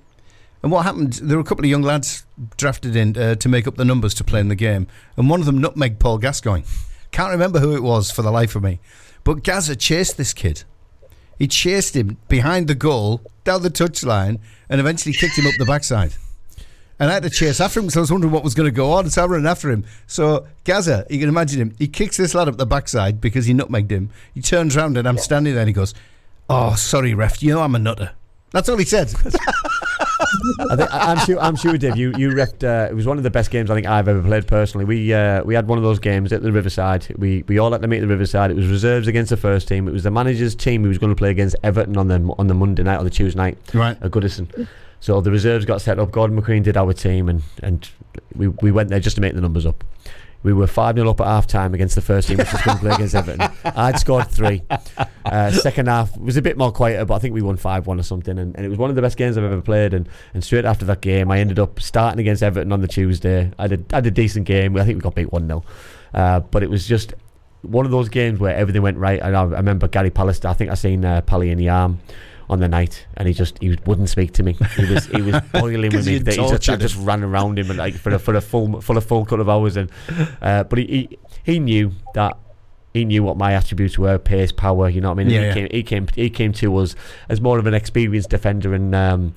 [0.64, 1.12] and what happened?
[1.22, 2.24] There were a couple of young lads
[2.56, 5.40] drafted in uh, to make up the numbers to play in the game, and one
[5.40, 6.64] of them nutmegged Paul Gascoigne.
[7.10, 8.80] Can't remember who it was for the life of me,
[9.24, 10.64] but Gazza chased this kid.
[11.38, 14.38] He chased him behind the goal, down the touchline,
[14.70, 16.14] and eventually kicked him up the backside.
[16.98, 18.74] And I had to chase after him because I was wondering what was going to
[18.74, 19.10] go on.
[19.10, 19.84] So I ran after him.
[20.06, 21.74] So Gazza, you can imagine him.
[21.78, 24.08] He kicks this lad up the backside because he nutmegged him.
[24.32, 25.92] He turns round and I'm standing there and he goes,
[26.48, 27.42] "Oh, sorry, ref.
[27.42, 28.12] You know I'm a nutter."
[28.52, 29.12] That's all he said.
[30.70, 31.40] I think, I'm sure.
[31.40, 31.96] I'm sure, Dave.
[31.96, 32.64] You you refed.
[32.64, 34.84] Uh, it was one of the best games I think I've ever played personally.
[34.84, 37.06] We uh, we had one of those games at the Riverside.
[37.16, 38.50] We we all had to meet at the Riverside.
[38.50, 39.88] It was reserves against the first team.
[39.88, 42.46] It was the manager's team who was going to play against Everton on the on
[42.46, 43.96] the Monday night or the Tuesday night right.
[44.02, 44.68] at Goodison.
[45.00, 46.10] So the reserves got set up.
[46.10, 47.88] Gordon McQueen did our team, and and
[48.34, 49.84] we we went there just to make the numbers up.
[50.44, 52.76] We were 5 0 up at half time against the first team, which was going
[52.76, 53.50] to play against Everton.
[53.64, 54.62] I'd scored three.
[55.24, 57.98] Uh, second half was a bit more quieter, but I think we won 5 1
[57.98, 58.38] or something.
[58.38, 59.94] And, and it was one of the best games I've ever played.
[59.94, 63.50] And, and straight after that game, I ended up starting against Everton on the Tuesday.
[63.58, 64.76] I did, I had a decent game.
[64.76, 65.64] I think we got beat 1 0.
[66.12, 67.14] Uh, but it was just
[67.62, 69.20] one of those games where everything went right.
[69.22, 72.00] And I, I remember Gary Pallister, I think I seen uh, Pally in the arm
[72.48, 74.56] on the night, and he just he wouldn't speak to me.
[74.76, 76.12] He was he was boiling with me.
[76.12, 78.96] He just, I just ran around him and like for a for a full for
[78.96, 79.90] a full couple of hours, and
[80.42, 82.38] uh, but he, he he knew that.
[82.92, 84.88] He knew what my attributes were: pace, power.
[84.88, 85.30] You know what I mean?
[85.30, 85.54] Yeah, he yeah.
[85.54, 86.94] came, he came, he came to us
[87.28, 89.34] as more of an experienced defender, and um,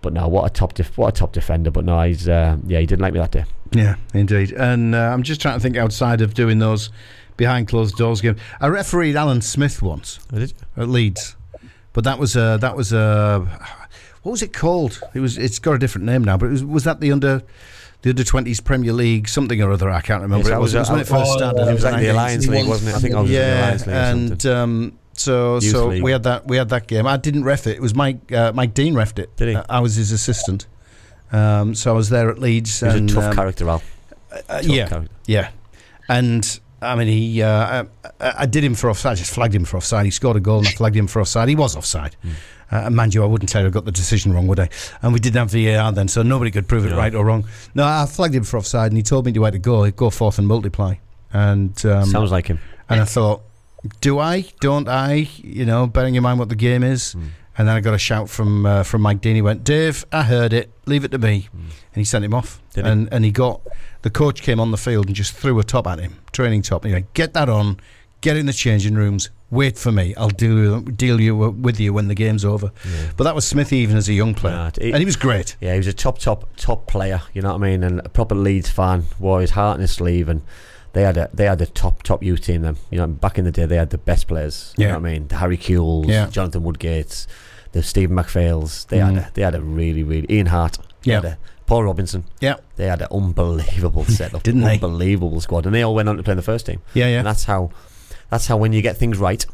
[0.00, 1.70] but no, what a top, def- what a top defender.
[1.70, 3.44] But no, he's uh, yeah, he didn't like me that day.
[3.72, 4.52] Yeah, indeed.
[4.52, 6.90] And uh, I'm just trying to think outside of doing those
[7.36, 8.40] behind closed doors games.
[8.60, 10.52] I refereed Alan Smith once at
[10.88, 11.35] Leeds,
[11.96, 13.40] but that was uh, that was uh,
[14.22, 15.00] what was it called?
[15.14, 17.42] It was it's got a different name now, but it was was that the under
[18.02, 19.90] the under twenties Premier League something or other?
[19.90, 20.48] I can't remember.
[20.48, 21.60] Yes, it was, was, it was when uh, it first started.
[21.62, 22.96] uh, It was like the Alliance League, was- wasn't it?
[22.96, 26.02] I think I was Yeah, Alliance League and um, so Youth so League.
[26.02, 27.06] we had that we had that game.
[27.06, 27.76] I didn't ref it.
[27.76, 29.34] It was Mike uh, Mike Dean refed it.
[29.36, 29.54] Did he?
[29.56, 30.66] Uh, I was his assistant.
[31.32, 32.78] Um, so I was there at Leeds.
[32.80, 33.82] He was a tough um, character, Al.
[34.30, 35.10] uh, Tough yeah, character.
[35.26, 35.50] yeah,
[36.08, 37.42] and I mean he.
[37.42, 37.84] Uh,
[38.20, 39.12] I, I did him for offside.
[39.12, 40.04] I just flagged him for offside.
[40.04, 41.48] He scored a goal and I flagged him for offside.
[41.48, 42.16] He was offside.
[42.22, 42.30] Hmm.
[42.72, 44.68] Uh, and mind you, I wouldn't tell you I got the decision wrong, would I?
[45.00, 46.96] And we didn't have VAR then, so nobody could prove it No.
[46.96, 47.44] right or wrong.
[47.76, 49.84] No, I flagged him for offside, and he told me to where to go.
[49.84, 50.96] He'd go forth and multiply.
[51.32, 52.58] And um, Sounds like him.
[52.88, 53.42] and I thought,
[54.00, 54.46] do I?
[54.60, 55.28] Don't I?
[55.44, 57.14] You know, bearing in mind what the game is.
[57.14, 57.28] Mm.
[57.58, 59.34] And then I got a shout from uh, from Mike Dean.
[59.34, 60.70] He went, Dave, I heard it.
[60.86, 61.48] Leave it to me.
[61.56, 61.60] Mm.
[61.60, 62.60] And he sent him off.
[62.74, 62.90] Did he?
[62.90, 63.60] and and he got
[64.02, 66.84] the coach came on the field and just threw a top at him, training top.
[66.84, 67.80] And he went, get that on,
[68.20, 69.30] get in the changing rooms.
[69.50, 70.12] Wait for me.
[70.16, 72.72] I'll deal deal you with you when the game's over.
[73.16, 75.56] But that was Smith even as a young player, Nah, and he was great.
[75.60, 77.22] Yeah, he was a top, top, top player.
[77.32, 77.84] You know what I mean?
[77.84, 79.04] And a proper Leeds fan.
[79.20, 80.28] Wore his heart in his sleeve.
[80.28, 80.42] And
[80.94, 82.62] they had a they had a top top youth team.
[82.62, 84.74] Them, you know, back in the day, they had the best players.
[84.76, 84.92] You Yeah.
[84.94, 85.28] know what I mean?
[85.28, 86.26] The Harry Kewells, Yeah.
[86.28, 87.28] Jonathan Woodgates,
[87.76, 88.86] the Stephen McPhails.
[88.88, 89.28] They had Mhm.
[89.28, 90.78] a, they had a really really Ian Harte.
[91.04, 91.34] Yeah.
[91.66, 92.24] Paul Robinson.
[92.40, 92.56] Yeah.
[92.76, 94.74] They had an unbelievable setup, Didn't they?
[94.74, 96.80] Unbelievable squad, and they all went on to play in the first team.
[96.94, 97.18] Yeah, yeah.
[97.18, 97.70] And that's how
[98.30, 99.44] that's how when you get things right.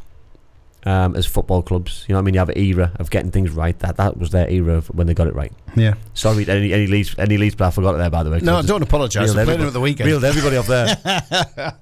[0.85, 3.31] Um, as football clubs, you know, what I mean, you have an era of getting
[3.31, 3.79] things right.
[3.79, 5.53] That that was their era of when they got it right.
[5.77, 5.95] yeah.
[6.13, 8.41] Sorry, any any Leeds any Leeds player I forgot it there by the way.
[8.41, 9.31] No, I don't apologise.
[9.31, 10.09] I played him at the weekend.
[10.09, 10.97] reeled everybody off there.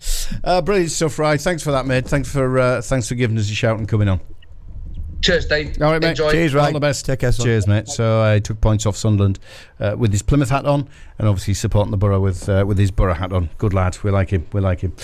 [0.45, 1.41] uh, brilliant stuff, right?
[1.41, 2.07] Thanks for that, mate.
[2.09, 4.20] Thanks for uh, thanks for giving us a shout and coming on.
[5.20, 5.80] Cheers, Dave.
[5.82, 6.10] All right, mate.
[6.10, 6.32] Enjoy.
[6.32, 6.72] Cheers, All right.
[6.72, 7.04] the best.
[7.04, 7.44] Take care, son.
[7.44, 7.88] Cheers, mate.
[7.88, 9.38] So I took points off Sunderland
[9.78, 12.90] uh, with his Plymouth hat on, and obviously supporting the Boro with uh, with his
[12.90, 13.50] Boro hat on.
[13.58, 13.98] Good lad.
[14.02, 14.46] We like him.
[14.52, 14.94] We like him.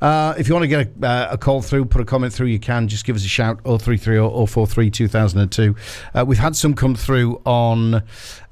[0.00, 2.46] Uh, if you want to get a, uh, a call through, put a comment through,
[2.48, 2.86] you can.
[2.86, 3.60] Just give us a shout.
[3.64, 5.76] 0330 043 2002.
[6.14, 7.94] Uh, we've had some come through on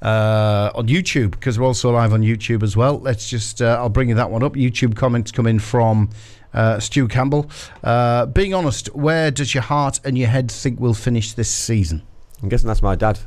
[0.01, 2.99] uh, on YouTube because we're also live on YouTube as well.
[2.99, 4.53] Let's just uh, I'll bring you that one up.
[4.53, 6.09] YouTube comments come in from.
[6.53, 7.49] Uh, Stu Campbell,
[7.83, 12.03] uh, being honest, where does your heart and your head think we'll finish this season?
[12.43, 13.19] I'm guessing that's my dad.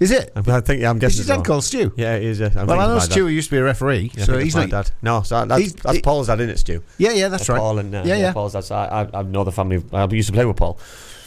[0.00, 0.32] Is it?
[0.34, 1.12] I think yeah, I'm guessing.
[1.12, 1.92] Is his dad called Stu?
[1.96, 2.40] Yeah, it is.
[2.40, 2.50] Yeah.
[2.56, 4.70] I'm Well, I know Stu used to be a referee, Yeah, so he's not.
[4.70, 4.90] dad.
[5.00, 6.82] No, so that's, that's he- Paul's dad, isn't it, Stu?
[6.98, 7.58] Yeah, yeah, that's right.
[7.58, 8.32] Paul and uh, Yeah, yeah.
[8.32, 8.64] Paul's dad.
[8.64, 9.82] So I, I, I know the family.
[9.92, 10.78] I used to play with Paul.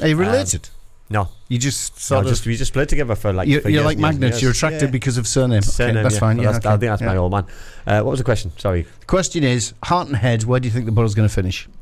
[0.02, 0.68] Are you related?
[1.08, 2.48] No, you just no, sort just of.
[2.48, 3.48] we just played together for like.
[3.48, 4.36] You're, for you're years like and years and magnets.
[4.38, 4.42] years.
[4.42, 4.92] You're attracted Yeah.
[4.92, 5.58] because of surname.
[5.60, 6.20] Okay, Surname, that's yeah.
[6.20, 6.38] fine.
[6.38, 6.70] Yeah, that's, okay.
[6.74, 7.08] I think that's Yeah.
[7.08, 7.46] my old man.
[7.86, 8.52] Uh, what was the question?
[8.58, 8.88] Sorry.
[9.02, 10.46] The question is, heart and head.
[10.46, 11.68] Where do you think the Boro's going to finish?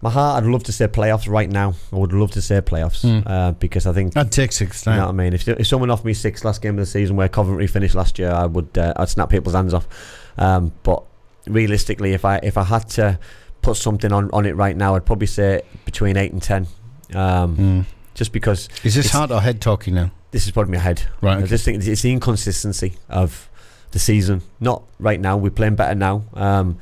[0.00, 1.74] My heart, I'd love to say playoffs right now.
[1.92, 3.26] I would love to say playoffs Hmm.
[3.26, 5.32] uh, because I think I'd take six You know what I mean?
[5.34, 8.16] If, if someone offered me six last game of the season where Coventry finished last
[8.18, 9.88] year, I would uh, I'd snap people's hands off.
[10.38, 11.02] Um, but
[11.48, 13.18] realistically, if I if I had to
[13.62, 16.66] put something on, on it right now, I'd probably say between eight and ten.
[17.14, 17.84] Um, Mm.
[18.14, 20.10] Just because Is this heart or head talking now?
[20.32, 21.02] this is probably my head.
[21.22, 21.38] Right.
[21.38, 23.48] I just think it's the inconsistency of
[23.92, 24.42] the season.
[24.60, 25.36] Not right now.
[25.36, 26.24] We're playing better now.
[26.34, 26.78] Um,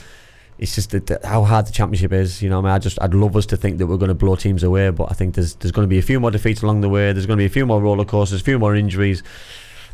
[0.59, 2.41] it's just how hard the championship is.
[2.43, 4.15] You know, I mean, I just I'd love us to think that we're going to
[4.15, 6.63] blow teams away, but I think there's there's going to be a few more defeats
[6.63, 7.13] along the way.
[7.13, 9.23] There's going to be a few more roller coasters, a few more injuries.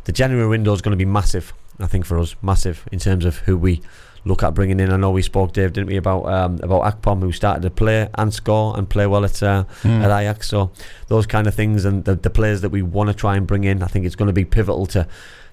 [0.05, 1.53] The January window is going to be massive.
[1.79, 3.81] I think for us, massive in terms of who we
[4.25, 4.91] look at bringing in.
[4.91, 8.07] I know we spoke, Dave, didn't we, about um, about Akpom, who started to play
[8.15, 10.01] and score and play well at uh, Mm.
[10.03, 10.47] at Ajax.
[10.49, 10.71] So
[11.07, 13.63] those kind of things and the, the players that we want to try and bring
[13.65, 15.07] in, I think it's going to be pivotal to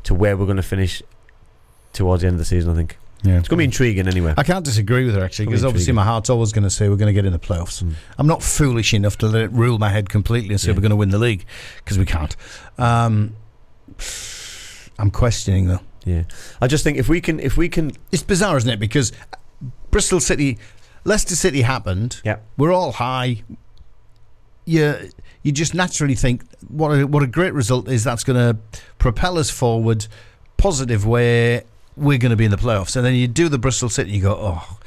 [0.05, 1.03] to where we're going to finish
[1.93, 2.71] towards the end of the season.
[2.71, 3.39] I think Yeah.
[3.39, 4.33] it's going to be intriguing anyway.
[4.39, 6.89] I can't disagree with her actually, because be obviously my heart's always going to say
[6.89, 7.83] we're going to get in the playoffs.
[7.83, 7.95] Mm.
[8.19, 10.75] I'm not foolish enough to let it rule my head completely and say Yeah.
[10.77, 11.45] we're going to win the league
[11.79, 12.35] because we can't.
[12.79, 13.35] Um,
[14.99, 15.81] I'm questioning though.
[16.05, 16.23] Yeah,
[16.61, 18.81] I just think if we can, if we can, It's bizarre, isn't it?
[18.81, 19.13] Because
[19.91, 20.59] Bristol City,
[21.05, 22.21] Leicester City happened.
[22.25, 23.43] yeah, We're all high.
[24.65, 25.11] You
[25.43, 28.05] you just naturally think what a, what a great result is.
[28.05, 28.61] That's going to
[28.99, 30.07] propel us forward,
[30.57, 31.63] positive way.
[31.97, 34.13] We're going to be in the playoffs, and then you do the Bristol City.
[34.13, 34.79] You go, oh,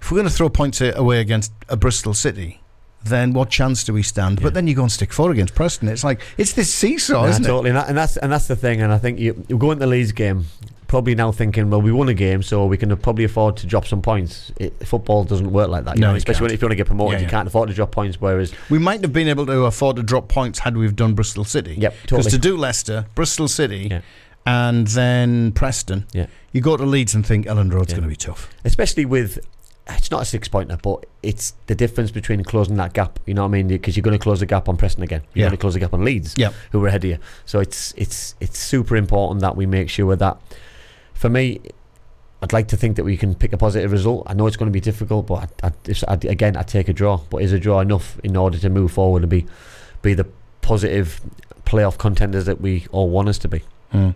[0.00, 2.60] if we're going to throw points away against a Bristol City,
[3.04, 4.38] then what chance do we stand?
[4.40, 4.44] Yeah.
[4.44, 5.88] But then you go and stick four against Preston.
[5.88, 8.56] It's like it's this seesaw, Nah, isn't totally, and, that, and that's and that's the
[8.56, 8.80] thing.
[8.82, 10.46] And I think you, you go into the Leeds game.
[10.86, 13.84] Probably now thinking, well, we won a game, so we can probably afford to drop
[13.84, 14.52] some points.
[14.60, 16.76] It, football doesn't work like that, you No, know, especially when, if you want to
[16.76, 18.20] get promoted, Yeah, you can't afford to drop points.
[18.20, 18.52] Whereas.
[18.70, 21.42] We might have been able to afford to drop points had we have done Bristol
[21.42, 21.74] City.
[21.76, 22.30] yep, Because totally.
[22.30, 24.00] to do Leicester, Bristol City, Yeah.
[24.46, 26.26] and then Preston, Yeah.
[26.52, 27.96] you go to Leeds and think Elland Road's Yeah.
[27.98, 28.48] going to be tough.
[28.64, 29.40] especially with
[29.88, 33.18] it's not a six pointer, but it's the difference between closing that gap.
[33.26, 33.68] You know what I mean?
[33.68, 35.22] Because you're going to close the gap on Preston again.
[35.34, 35.48] You're Yeah.
[35.50, 36.50] going to close the gap on Leeds, Yeah.
[36.72, 37.18] who are ahead of you.
[37.44, 40.38] So it's it's it's super important that we make sure that.
[41.12, 41.60] For me,
[42.42, 44.24] I'd like to think that we can pick a positive result.
[44.26, 46.88] I know it's going to be difficult, but I, I, if, I, again, I take
[46.88, 47.18] a draw.
[47.30, 49.46] But is a draw enough in order to move forward and be
[50.02, 50.26] be the
[50.60, 51.20] positive
[51.64, 53.62] playoff contenders that we all want us to be?
[53.92, 54.10] Hmm.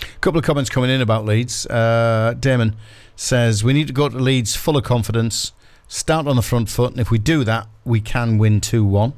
[0.00, 1.66] A couple of comments coming in about Leeds.
[1.66, 2.76] Uh, Damon
[3.16, 5.52] says we need to go to Leeds full of confidence,
[5.88, 9.12] start on the front foot, and if we do that, we can win two one.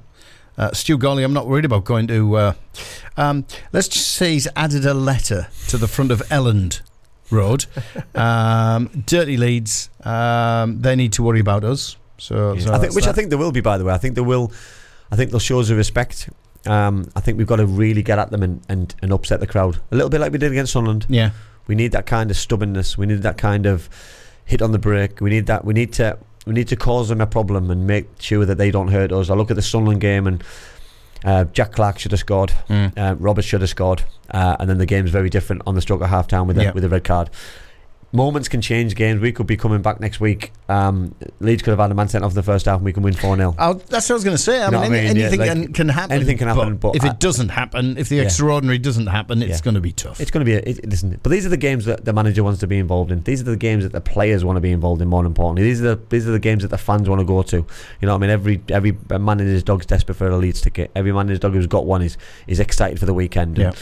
[0.57, 2.37] Uh, Stu Golly, I'm not worried about going to.
[2.37, 2.53] Uh,
[3.17, 6.81] um, let's just say he's added a letter to the front of Elland
[7.31, 7.67] Road.
[8.15, 9.91] Um, dirty Leeds.
[10.05, 11.97] Um, they need to worry about us.
[12.19, 13.61] So, so I think, that's which I think they will be.
[13.61, 14.53] By the way, I think they will.
[15.11, 16.29] I think they'll show us a respect.
[16.67, 19.47] Um, I think we've got to really get at them and, and, and upset the
[19.47, 21.07] crowd a little bit like we did against Sunderland.
[21.09, 21.31] Yeah.
[21.67, 22.99] We need that kind of stubbornness.
[22.99, 23.89] We need that kind of
[24.45, 25.21] hit on the brake.
[25.21, 25.65] We need that.
[25.65, 26.19] We need to.
[26.47, 29.31] We need to cause them a problem and make sure that they don't hurt us.
[29.31, 30.45] I look at the Sunderland game and
[31.25, 32.53] uh, Jack Clarke should have scored.
[32.69, 32.99] Mm.
[32.99, 36.03] Uh, Robert should have scored, uh, and then the game's very different on the stroke
[36.03, 37.31] of half time with a, with a red card.
[38.15, 39.21] Moments can change games.
[39.21, 40.53] We could be coming back next week.
[40.69, 42.93] Um, Leeds could have had a man sent off in the first half, and we
[42.93, 43.55] can win four 0
[43.89, 44.63] that's what I was going to say.
[44.63, 45.17] I mean, what I any- mean?
[45.17, 46.13] Yeah, anything like, can, happen.
[46.13, 48.23] anything can happen, but if I- it doesn't happen, if the Yeah.
[48.23, 49.65] extraordinary doesn't happen, it's Yeah.
[49.65, 50.21] going to be tough.
[50.21, 52.45] It's going to be a, it, listen, but these are the games that the manager
[52.45, 53.23] wants to be involved in.
[53.23, 55.09] These are the games that the players want to be involved in.
[55.09, 57.43] More importantly, these are the these are the games that the fans want to go
[57.43, 57.57] to.
[57.57, 57.67] You
[58.03, 60.91] know, what I mean, every every man and his dog's desperate for a Leeds ticket.
[60.95, 63.59] Every man and his dog who's got one is is excited for the weekend.
[63.59, 63.69] Yeah.
[63.69, 63.77] And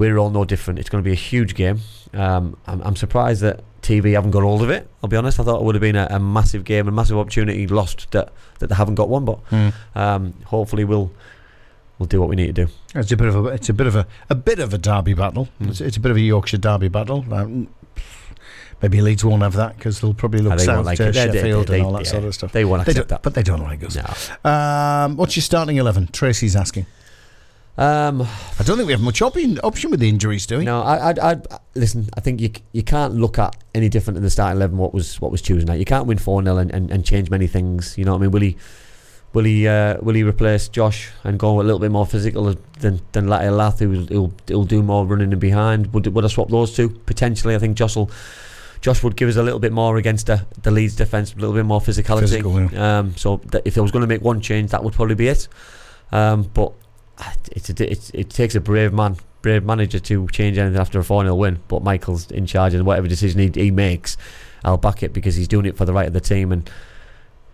[0.00, 0.78] we're all no different.
[0.80, 1.80] It's going to be a huge game.
[2.14, 4.88] Um, I'm, I'm surprised that TV haven't got hold of it.
[5.02, 5.38] I'll be honest.
[5.38, 8.32] I thought it would have been a, a massive game, a massive opportunity lost that
[8.58, 9.24] that they haven't got one.
[9.24, 9.68] But Hmm.
[9.94, 11.10] um, hopefully we'll
[11.98, 12.72] we'll do what we need to do.
[12.94, 15.12] It's a bit of a it's a bit of a a bit of a derby
[15.14, 15.48] battle.
[15.60, 15.68] Mm.
[15.70, 17.24] It's, it's a bit of a Yorkshire derby battle.
[17.32, 17.68] Um,
[18.82, 21.12] maybe Leeds won't have that because they'll probably look they south like to it.
[21.12, 22.10] They- they- Sheffield they- and all that yeah.
[22.10, 22.52] sort of stuff.
[22.52, 23.22] They won't accept don't, that.
[23.22, 23.96] but they don't like us.
[24.44, 24.50] No.
[24.50, 26.08] Um, what's your starting eleven?
[26.08, 26.86] Tracy's asking.
[27.78, 30.64] Um, I don't think we have much option option with the injuries, do we?
[30.64, 32.08] No, I, I, I, listen.
[32.14, 34.76] I think you you can't look at any different in the starting eleven.
[34.76, 35.78] What was what was Tuesday night?
[35.78, 37.96] You can't win four 0 and, and, and change many things.
[37.96, 38.30] You know what I mean?
[38.32, 38.56] Will he
[39.32, 43.00] will he uh, will he replace Josh and go a little bit more physical than
[43.12, 45.92] than Latte Lath, who'll, who'll who'll do more running in behind?
[45.94, 47.54] Would would I swap those two potentially?
[47.54, 48.10] I think Josh will.
[48.82, 51.54] Josh would give us a little bit more against the, the Leeds defence, a little
[51.54, 52.20] bit more physicality.
[52.20, 55.16] Physical, um, so that if I was going to make one change, that would probably
[55.16, 55.48] be it.
[56.12, 56.72] Um, but
[57.52, 61.04] it's, a, it's it takes a brave man, brave manager to change anything after a
[61.04, 61.60] 4 0 win.
[61.68, 64.16] But Michael's in charge, and whatever decision he, he makes,
[64.64, 66.52] I'll back it because he's doing it for the right of the team.
[66.52, 66.68] And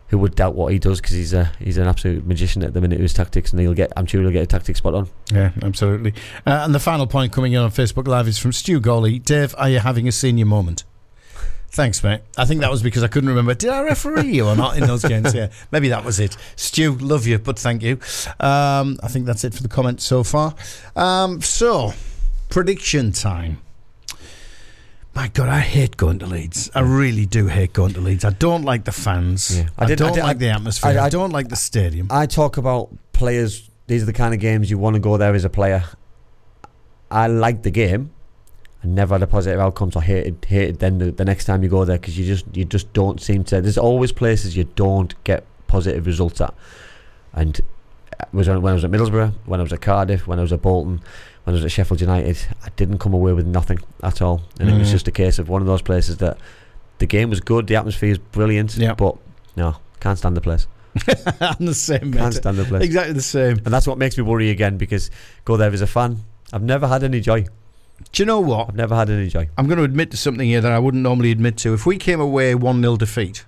[0.08, 1.00] who would doubt what he does?
[1.00, 3.74] Because he's a he's an absolute magician at the minute with his tactics, and he'll
[3.74, 3.92] get.
[3.96, 5.08] I'm sure he'll get a tactic spot on.
[5.32, 6.14] Yeah, absolutely.
[6.46, 9.22] Uh, and the final point coming in on Facebook Live is from Stu Goley.
[9.22, 10.84] Dave, are you having a senior moment?
[11.76, 12.22] Thanks, mate.
[12.38, 13.52] I think that was because I couldn't remember.
[13.52, 15.34] Did I referee you or not in those games?
[15.34, 16.34] Yeah, maybe that was it.
[16.56, 17.98] Stu, love you, but thank you.
[18.40, 20.54] Um, I think that's it for the comments so far.
[20.96, 21.92] Um, so,
[22.48, 23.60] prediction time.
[25.14, 26.70] My God, I hate going to Leeds.
[26.74, 28.24] I really do hate going to Leeds.
[28.24, 29.58] I don't like the fans.
[29.58, 29.68] Yeah.
[29.78, 30.90] I, I I don't did- like I- the atmosphere.
[30.92, 32.06] I, I- I- don't like the stadium.
[32.10, 33.68] I talk about players.
[33.86, 35.84] These are the kind of games you want to go there as a player.
[37.10, 38.12] I like the game.
[38.86, 41.68] Never had a positive outcome, so I hated hated then the, the next time you
[41.68, 43.60] go there because you just you just don't seem to.
[43.60, 46.54] There's always places you don't get positive results at,
[47.34, 47.60] and
[48.32, 50.62] was when I was at Middlesbrough, when I was at Cardiff, when I was at
[50.62, 51.00] Bolton,
[51.44, 54.68] when I was at Sheffield United, I didn't come away with nothing at all, and
[54.70, 54.92] it was Mm.
[54.92, 56.38] just a case of one of those places that
[56.98, 58.94] the game was good, the atmosphere is brilliant, Yeah.
[58.94, 59.16] but
[59.56, 60.66] no, can't stand the place,
[61.40, 62.82] I'm the same, can't stand the place.
[62.84, 63.56] Exactly the same.
[63.64, 65.10] And that's what makes me worry again because
[65.44, 66.18] go there as a fan.
[66.52, 67.44] I've never had any joy.
[68.12, 68.68] Do you know what?
[68.68, 69.48] I've never had any joy.
[69.56, 71.74] I'm going to admit to something here that I wouldn't normally admit to.
[71.74, 73.44] If we came away 1 0 defeat,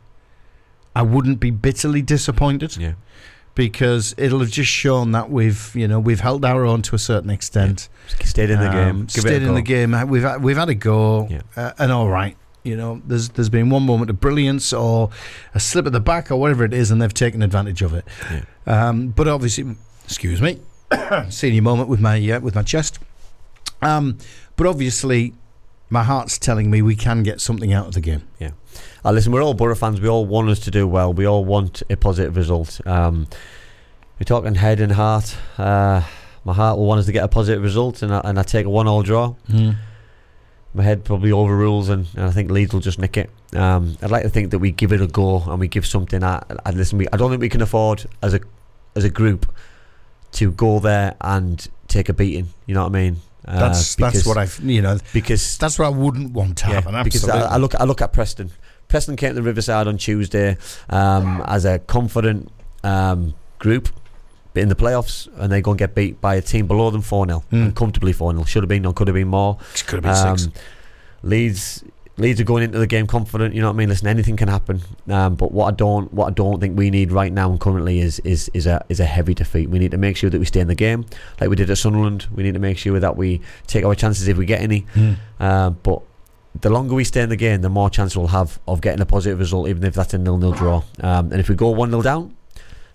[0.96, 2.92] I wouldn't be bitterly disappointed Yeah.
[3.54, 6.98] because it'll have just shown that we've, you know, we've held our own to a
[6.98, 7.88] certain extent.
[8.24, 9.00] Stayed in the Um, game.
[9.00, 9.94] Give stayed in the game.
[9.94, 11.40] Uh, We've had, we've had a go, Yeah.
[11.56, 12.36] uh, and all right.
[12.64, 15.10] You know, there's there's been one moment of brilliance or
[15.54, 18.04] a slip at the back or whatever it is, and they've taken advantage of it.
[18.30, 18.88] Yeah.
[18.88, 20.58] Um, but obviously, excuse me,
[21.30, 22.98] senior moment with my uh, with my chest.
[23.82, 24.18] Um,
[24.56, 25.34] but obviously,
[25.90, 28.22] my heart's telling me we can get something out of the game.
[29.04, 30.00] Uh, listen, we're all Boro fans.
[30.00, 31.12] We all want us to do well.
[31.12, 32.80] We all want a positive result.
[32.86, 33.26] Um,
[34.18, 35.36] we're talking head and heart.
[35.56, 36.02] Uh,
[36.44, 38.66] my heart will want us to get a positive result, and I, and I take
[38.66, 39.34] a one-all draw.
[40.74, 43.30] My head probably overrules, and, and I think Leeds will just nick it.
[43.54, 46.22] Um, I'd like to think that we give it a go and we give something.
[46.22, 46.98] I, I listen.
[46.98, 48.40] We, I don't think we can afford as a
[48.94, 49.50] as a group
[50.32, 52.48] to go there and take a beating.
[52.66, 53.16] You know what I mean?
[53.48, 57.02] Uh, That's that's what I've you know because that's what I wouldn't want to happen.
[57.02, 58.50] because I, I look I look at Preston.
[58.88, 60.56] Preston came to the Riverside on Tuesday
[60.90, 62.50] um, as a confident
[62.84, 63.88] um, group
[64.54, 67.24] in the playoffs, and they go and get beat by a team below them four
[67.26, 67.62] 0 Mm.
[67.66, 69.56] and comfortably four 0 Should have been, or could have been more.
[69.86, 70.46] could have been six.
[70.46, 70.52] Um,
[71.22, 71.84] Leeds
[72.18, 73.54] Leeds are going into the game confident.
[73.54, 73.88] You know what I mean?
[73.88, 74.80] Listen, anything can happen.
[75.08, 78.00] Um, but what I don't what I don't think we need right now and currently
[78.00, 79.70] is is is a is a heavy defeat.
[79.70, 81.06] We need to make sure that we stay in the game
[81.40, 82.26] like we did at Sunderland.
[82.34, 84.86] We need to make sure that we take our chances if we get any.
[84.94, 85.16] Mm.
[85.38, 86.02] Uh, but
[86.60, 89.06] the longer we stay in the game, the more chance we'll have of getting a
[89.06, 90.82] positive result, even if that's a nil-nil draw.
[91.00, 92.34] Um, and if we go one-nil down,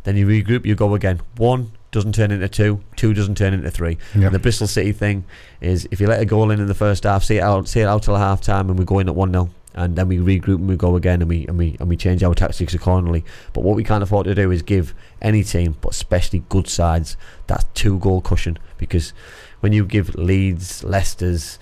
[0.04, 1.22] then you regroup, you go again.
[1.38, 3.98] One doesn't turn into two, two doesn't turn into three.
[4.16, 4.24] Yep.
[4.26, 5.24] And the Bristol City thing
[5.62, 7.80] is if you let a goal in in the first half, see it out, see
[7.80, 10.18] it out till half time, and we go in at one 0 and then we
[10.18, 13.24] regroup and we go again and we and we and we change our tactics accordingly.
[13.54, 17.16] But what we can't afford to do is give any team, but especially good sides,
[17.48, 19.14] that two goal cushion because
[19.62, 21.58] when you give Leeds, Leicester's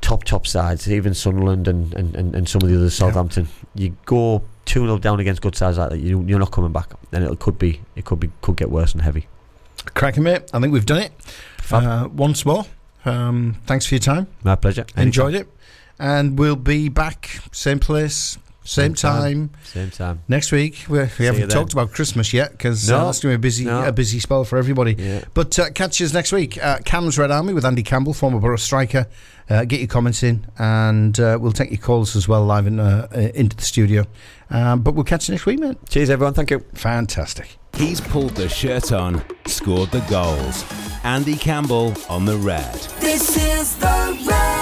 [0.00, 3.96] top top sides, even Sunderland and, and, and, and some of the others, Southampton, you
[4.04, 7.24] go two 0 down against good sides like that, you, you're not coming back, and
[7.24, 9.26] it could be it could be could get worse and heavy.
[9.92, 10.42] Cracking, mate.
[10.52, 11.12] I think we've done it.
[11.70, 12.64] Uh, once more.
[13.04, 14.26] Um, thanks for your time.
[14.42, 14.86] My pleasure.
[14.96, 15.48] Enjoyed it.
[15.98, 19.20] and we'll be back same place, same, Same time.
[19.48, 19.50] time.
[19.64, 20.20] Same time.
[20.26, 23.40] Next week, we, we haven't talked about Christmas yet because uh, that's going to be
[23.40, 23.84] a busy, No.
[23.84, 24.94] a busy spell for everybody.
[24.98, 25.24] Yeah.
[25.34, 26.62] But uh, catch us next week.
[26.62, 29.06] Uh, Cam's Red Army with Andy Campbell, former Boro striker.
[29.50, 32.80] Uh, get your comments in, and uh, we'll take your calls as well live in,
[32.80, 34.06] uh, uh, into the studio.
[34.50, 35.76] Um, but we'll catch you next week, mate.
[35.88, 36.34] Cheers, everyone.
[36.34, 36.64] Thank you.
[36.74, 37.58] Fantastic.
[37.76, 40.64] He's pulled the shirt on, scored the goals.
[41.02, 42.74] Andy Campbell on the red.
[43.00, 44.53] This is the red.